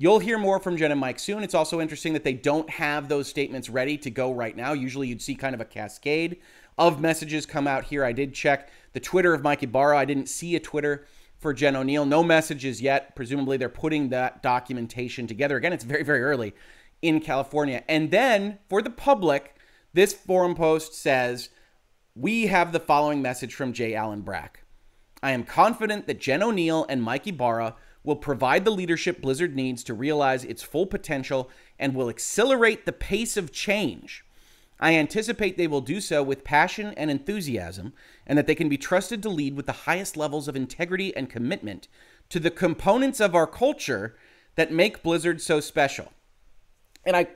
You'll 0.00 0.20
hear 0.20 0.38
more 0.38 0.60
from 0.60 0.76
Jen 0.76 0.92
and 0.92 1.00
Mike 1.00 1.18
soon. 1.18 1.42
It's 1.42 1.54
also 1.54 1.80
interesting 1.80 2.12
that 2.12 2.22
they 2.22 2.32
don't 2.32 2.70
have 2.70 3.08
those 3.08 3.26
statements 3.26 3.68
ready 3.68 3.98
to 3.98 4.10
go 4.10 4.32
right 4.32 4.56
now. 4.56 4.72
Usually 4.72 5.08
you'd 5.08 5.20
see 5.20 5.34
kind 5.34 5.54
of 5.54 5.60
a 5.60 5.64
cascade 5.64 6.38
of 6.78 7.00
messages 7.00 7.46
come 7.46 7.66
out 7.66 7.84
here. 7.84 8.04
I 8.04 8.12
did 8.12 8.34
check 8.34 8.70
the 8.92 9.00
Twitter 9.00 9.34
of 9.34 9.42
Mike 9.42 9.62
Ybarra. 9.62 9.98
I 9.98 10.04
didn't 10.04 10.28
see 10.28 10.56
a 10.56 10.60
Twitter 10.60 11.06
for 11.38 11.52
Jen 11.52 11.74
Oneal. 11.74 12.06
No 12.06 12.22
messages 12.22 12.80
yet. 12.80 13.14
Presumably 13.16 13.56
they're 13.56 13.68
putting 13.68 14.08
that 14.08 14.42
documentation 14.42 15.26
together. 15.26 15.56
Again, 15.56 15.72
it's 15.72 15.84
very, 15.84 16.02
very 16.02 16.22
early 16.22 16.54
in 17.02 17.20
California. 17.20 17.82
And 17.88 18.10
then 18.10 18.58
for 18.68 18.82
the 18.82 18.90
public, 18.90 19.54
this 19.92 20.12
forum 20.12 20.54
post 20.54 20.94
says, 20.94 21.50
We 22.14 22.46
have 22.46 22.72
the 22.72 22.80
following 22.80 23.22
message 23.22 23.54
from 23.54 23.72
J. 23.72 23.94
Allen 23.94 24.22
Brack. 24.22 24.64
I 25.22 25.32
am 25.32 25.44
confident 25.44 26.06
that 26.06 26.20
Jen 26.20 26.40
Oneal 26.40 26.86
and 26.88 27.02
Mike 27.02 27.26
Ybarra 27.26 27.74
will 28.04 28.16
provide 28.16 28.64
the 28.64 28.70
leadership 28.70 29.20
Blizzard 29.20 29.54
needs 29.54 29.82
to 29.84 29.94
realize 29.94 30.44
its 30.44 30.62
full 30.62 30.86
potential 30.86 31.50
and 31.78 31.94
will 31.94 32.08
accelerate 32.08 32.86
the 32.86 32.92
pace 32.92 33.36
of 33.36 33.52
change 33.52 34.24
I 34.80 34.94
anticipate 34.94 35.56
they 35.56 35.66
will 35.66 35.80
do 35.80 36.00
so 36.00 36.22
with 36.22 36.44
passion 36.44 36.94
and 36.96 37.10
enthusiasm, 37.10 37.92
and 38.26 38.38
that 38.38 38.46
they 38.46 38.54
can 38.54 38.68
be 38.68 38.78
trusted 38.78 39.22
to 39.22 39.28
lead 39.28 39.56
with 39.56 39.66
the 39.66 39.72
highest 39.72 40.16
levels 40.16 40.48
of 40.48 40.56
integrity 40.56 41.14
and 41.16 41.28
commitment 41.28 41.88
to 42.28 42.38
the 42.38 42.50
components 42.50 43.20
of 43.20 43.34
our 43.34 43.46
culture 43.46 44.16
that 44.54 44.72
make 44.72 45.02
Blizzard 45.02 45.40
so 45.40 45.60
special. 45.60 46.12
And 47.04 47.16
I 47.16 47.28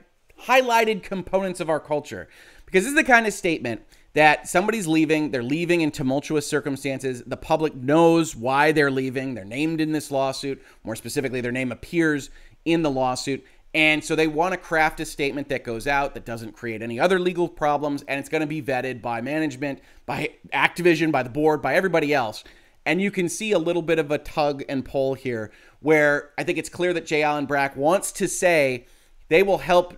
highlighted 0.47 1.03
components 1.03 1.61
of 1.61 1.71
our 1.71 1.81
culture 1.81 2.29
because 2.67 2.85
this 2.85 2.91
is 2.91 2.97
the 2.97 3.05
kind 3.05 3.27
of 3.27 3.33
statement 3.33 3.83
that 4.15 4.47
somebody's 4.47 4.87
leaving, 4.87 5.31
they're 5.31 5.43
leaving 5.43 5.81
in 5.81 5.91
tumultuous 5.91 6.47
circumstances. 6.47 7.23
The 7.27 7.37
public 7.37 7.75
knows 7.75 8.37
why 8.37 8.73
they're 8.73 8.91
leaving. 8.91 9.35
They're 9.35 9.45
named 9.45 9.81
in 9.81 9.93
this 9.93 10.11
lawsuit. 10.11 10.63
More 10.85 10.97
specifically, 10.97 11.41
their 11.41 11.53
name 11.53 11.73
appears 11.73 12.29
in 12.65 12.83
the 12.83 12.91
lawsuit. 12.91 13.45
And 13.75 14.05
so 14.05 14.15
they 14.15 14.27
want 14.27 14.53
to 14.53 14.59
craft 14.59 15.01
a 15.01 15.05
statement 15.07 15.49
that 15.49 15.65
goes 15.65 15.87
out 15.87 16.15
that 16.15 16.27
doesn't 16.27 16.53
create 16.53 16.83
any 16.83 17.01
other 17.01 17.19
legal 17.19 17.49
problems, 17.49 18.05
and 18.07 18.21
it's 18.21 18.29
going 18.29 18.43
to 18.43 18.47
be 18.47 18.61
vetted 18.61 19.01
by 19.01 19.21
management, 19.23 19.81
by 20.05 20.31
Activision, 20.53 21.11
by 21.11 21.23
the 21.23 21.31
board, 21.31 21.63
by 21.63 21.75
everybody 21.75 22.13
else. 22.13 22.45
And 22.85 23.01
you 23.01 23.11
can 23.11 23.29
see 23.29 23.53
a 23.53 23.59
little 23.59 23.83
bit 23.83 23.99
of 23.99 24.11
a 24.11 24.19
tug 24.19 24.63
and 24.69 24.85
pull 24.85 25.15
here 25.15 25.53
where 25.81 26.31
I 26.37 26.45
think 26.45 26.59
it's 26.59 26.69
clear 26.69 26.93
that 26.93 27.07
Jay 27.07 27.23
Allen 27.23 27.47
Brack 27.47 27.77
wants 27.77 28.13
to 28.13 28.29
say 28.29 28.87
they 29.29 29.43
will 29.43 29.59
help 29.59 29.97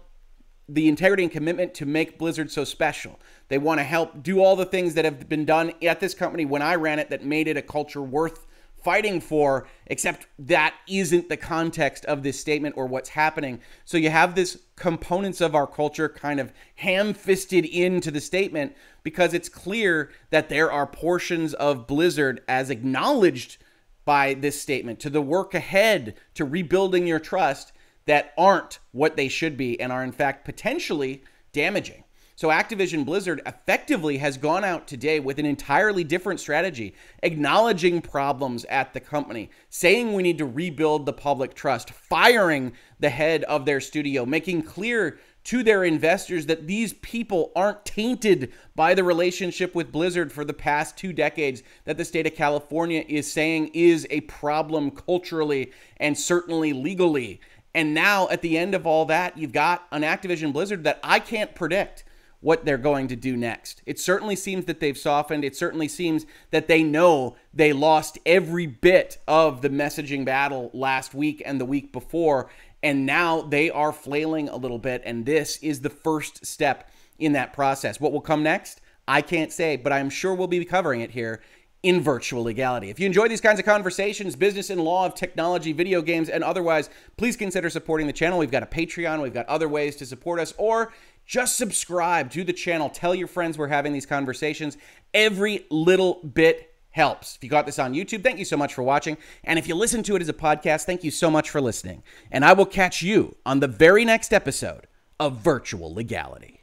the 0.68 0.88
integrity 0.88 1.24
and 1.24 1.32
commitment 1.32 1.74
to 1.74 1.86
make 1.86 2.18
Blizzard 2.18 2.50
so 2.50 2.64
special. 2.64 3.18
They 3.48 3.58
want 3.58 3.80
to 3.80 3.84
help 3.84 4.22
do 4.22 4.42
all 4.42 4.56
the 4.56 4.64
things 4.64 4.94
that 4.94 5.04
have 5.04 5.28
been 5.28 5.44
done 5.44 5.72
at 5.82 6.00
this 6.00 6.14
company 6.14 6.44
when 6.44 6.62
I 6.62 6.76
ran 6.76 6.98
it 6.98 7.10
that 7.10 7.24
made 7.24 7.48
it 7.48 7.56
a 7.56 7.62
culture 7.62 8.02
worth 8.02 8.46
fighting 8.84 9.20
for, 9.20 9.66
except 9.86 10.26
that 10.38 10.74
isn't 10.86 11.28
the 11.28 11.36
context 11.36 12.04
of 12.04 12.22
this 12.22 12.38
statement 12.38 12.76
or 12.76 12.86
what's 12.86 13.08
happening. 13.08 13.60
So 13.86 13.96
you 13.96 14.10
have 14.10 14.34
this 14.34 14.58
components 14.76 15.40
of 15.40 15.54
our 15.54 15.66
culture 15.66 16.08
kind 16.08 16.38
of 16.38 16.52
ham 16.76 17.14
fisted 17.14 17.64
into 17.64 18.10
the 18.10 18.20
statement 18.20 18.76
because 19.02 19.34
it's 19.34 19.48
clear 19.48 20.12
that 20.30 20.50
there 20.50 20.70
are 20.70 20.86
portions 20.86 21.54
of 21.54 21.86
Blizzard 21.86 22.42
as 22.46 22.70
acknowledged 22.70 23.56
by 24.04 24.34
this 24.34 24.60
statement 24.60 25.00
to 25.00 25.10
the 25.10 25.22
work 25.22 25.54
ahead 25.54 26.14
to 26.34 26.44
rebuilding 26.44 27.06
your 27.06 27.18
trust 27.18 27.72
that 28.04 28.34
aren't 28.36 28.78
what 28.92 29.16
they 29.16 29.28
should 29.28 29.56
be 29.56 29.80
and 29.80 29.90
are 29.90 30.04
in 30.04 30.12
fact 30.12 30.44
potentially 30.44 31.22
damaging. 31.52 32.03
So 32.36 32.48
Activision 32.48 33.04
Blizzard 33.04 33.40
effectively 33.46 34.18
has 34.18 34.38
gone 34.38 34.64
out 34.64 34.88
today 34.88 35.20
with 35.20 35.38
an 35.38 35.46
entirely 35.46 36.02
different 36.02 36.40
strategy, 36.40 36.96
acknowledging 37.22 38.00
problems 38.00 38.64
at 38.64 38.92
the 38.92 38.98
company, 38.98 39.50
saying 39.68 40.12
we 40.12 40.24
need 40.24 40.38
to 40.38 40.44
rebuild 40.44 41.06
the 41.06 41.12
public 41.12 41.54
trust, 41.54 41.90
firing 41.90 42.72
the 42.98 43.10
head 43.10 43.44
of 43.44 43.66
their 43.66 43.80
studio, 43.80 44.26
making 44.26 44.62
clear 44.62 45.20
to 45.44 45.62
their 45.62 45.84
investors 45.84 46.46
that 46.46 46.66
these 46.66 46.94
people 46.94 47.52
aren't 47.54 47.84
tainted 47.84 48.52
by 48.74 48.94
the 48.94 49.04
relationship 49.04 49.72
with 49.72 49.92
Blizzard 49.92 50.32
for 50.32 50.44
the 50.44 50.52
past 50.52 50.96
two 50.96 51.12
decades 51.12 51.62
that 51.84 51.96
the 51.98 52.04
state 52.04 52.26
of 52.26 52.34
California 52.34 53.04
is 53.08 53.30
saying 53.30 53.70
is 53.74 54.08
a 54.10 54.22
problem 54.22 54.90
culturally 54.90 55.70
and 55.98 56.18
certainly 56.18 56.72
legally. 56.72 57.40
And 57.74 57.94
now, 57.94 58.28
at 58.28 58.42
the 58.42 58.58
end 58.58 58.74
of 58.74 58.88
all 58.88 59.04
that, 59.04 59.38
you've 59.38 59.52
got 59.52 59.86
an 59.92 60.02
Activision 60.02 60.52
Blizzard 60.52 60.82
that 60.82 60.98
I 61.04 61.20
can't 61.20 61.54
predict 61.54 62.02
what 62.44 62.66
they're 62.66 62.76
going 62.76 63.08
to 63.08 63.16
do 63.16 63.38
next. 63.38 63.80
It 63.86 63.98
certainly 63.98 64.36
seems 64.36 64.66
that 64.66 64.78
they've 64.78 64.98
softened. 64.98 65.46
It 65.46 65.56
certainly 65.56 65.88
seems 65.88 66.26
that 66.50 66.68
they 66.68 66.82
know 66.82 67.36
they 67.54 67.72
lost 67.72 68.18
every 68.26 68.66
bit 68.66 69.16
of 69.26 69.62
the 69.62 69.70
messaging 69.70 70.26
battle 70.26 70.70
last 70.74 71.14
week 71.14 71.42
and 71.46 71.58
the 71.58 71.64
week 71.64 71.90
before. 71.90 72.50
And 72.82 73.06
now 73.06 73.40
they 73.40 73.70
are 73.70 73.94
flailing 73.94 74.50
a 74.50 74.56
little 74.56 74.78
bit. 74.78 75.00
And 75.06 75.24
this 75.24 75.56
is 75.62 75.80
the 75.80 75.88
first 75.88 76.44
step 76.44 76.90
in 77.18 77.32
that 77.32 77.54
process. 77.54 77.98
What 77.98 78.12
will 78.12 78.20
come 78.20 78.42
next? 78.42 78.82
I 79.08 79.22
can't 79.22 79.50
say, 79.50 79.76
but 79.76 79.94
I'm 79.94 80.10
sure 80.10 80.34
we'll 80.34 80.46
be 80.46 80.62
covering 80.66 81.00
it 81.00 81.12
here 81.12 81.40
in 81.82 82.02
virtual 82.02 82.42
legality. 82.42 82.88
If 82.88 82.98
you 82.98 83.06
enjoy 83.06 83.28
these 83.28 83.42
kinds 83.42 83.58
of 83.58 83.66
conversations, 83.66 84.36
business 84.36 84.70
and 84.70 84.80
law 84.80 85.04
of 85.04 85.14
technology, 85.14 85.72
video 85.72 86.00
games, 86.00 86.30
and 86.30 86.42
otherwise, 86.42 86.88
please 87.18 87.36
consider 87.36 87.68
supporting 87.68 88.06
the 88.06 88.12
channel. 88.12 88.38
We've 88.38 88.50
got 88.50 88.62
a 88.62 88.66
Patreon, 88.66 89.22
we've 89.22 89.34
got 89.34 89.46
other 89.46 89.68
ways 89.68 89.94
to 89.96 90.06
support 90.06 90.40
us, 90.40 90.54
or 90.56 90.94
just 91.26 91.56
subscribe 91.56 92.30
to 92.32 92.44
the 92.44 92.52
channel. 92.52 92.88
Tell 92.88 93.14
your 93.14 93.28
friends 93.28 93.56
we're 93.56 93.68
having 93.68 93.92
these 93.92 94.06
conversations. 94.06 94.76
Every 95.12 95.66
little 95.70 96.20
bit 96.22 96.74
helps. 96.90 97.36
If 97.36 97.42
you 97.42 97.50
got 97.50 97.66
this 97.66 97.78
on 97.78 97.92
YouTube, 97.92 98.22
thank 98.22 98.38
you 98.38 98.44
so 98.44 98.56
much 98.56 98.72
for 98.72 98.82
watching. 98.82 99.16
And 99.42 99.58
if 99.58 99.66
you 99.66 99.74
listen 99.74 100.02
to 100.04 100.16
it 100.16 100.22
as 100.22 100.28
a 100.28 100.34
podcast, 100.34 100.84
thank 100.84 101.02
you 101.02 101.10
so 101.10 101.30
much 101.30 101.50
for 101.50 101.60
listening. 101.60 102.02
And 102.30 102.44
I 102.44 102.52
will 102.52 102.66
catch 102.66 103.02
you 103.02 103.36
on 103.44 103.60
the 103.60 103.68
very 103.68 104.04
next 104.04 104.32
episode 104.32 104.86
of 105.18 105.38
Virtual 105.38 105.92
Legality. 105.92 106.60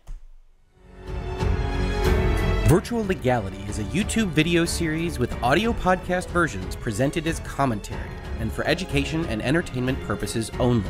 Virtual 2.66 3.06
Legality 3.06 3.62
is 3.68 3.80
a 3.80 3.84
YouTube 3.86 4.30
video 4.30 4.64
series 4.64 5.20
with 5.20 5.34
audio 5.44 5.74
podcast 5.74 6.28
versions 6.28 6.78
presented 6.78 7.28
as 7.28 7.42
commentary 7.42 8.00
and 8.40 8.50
for 8.50 8.66
education 8.66 9.26
and 9.26 9.42
entertainment 9.42 10.00
purposes 10.04 10.50
only. 10.58 10.90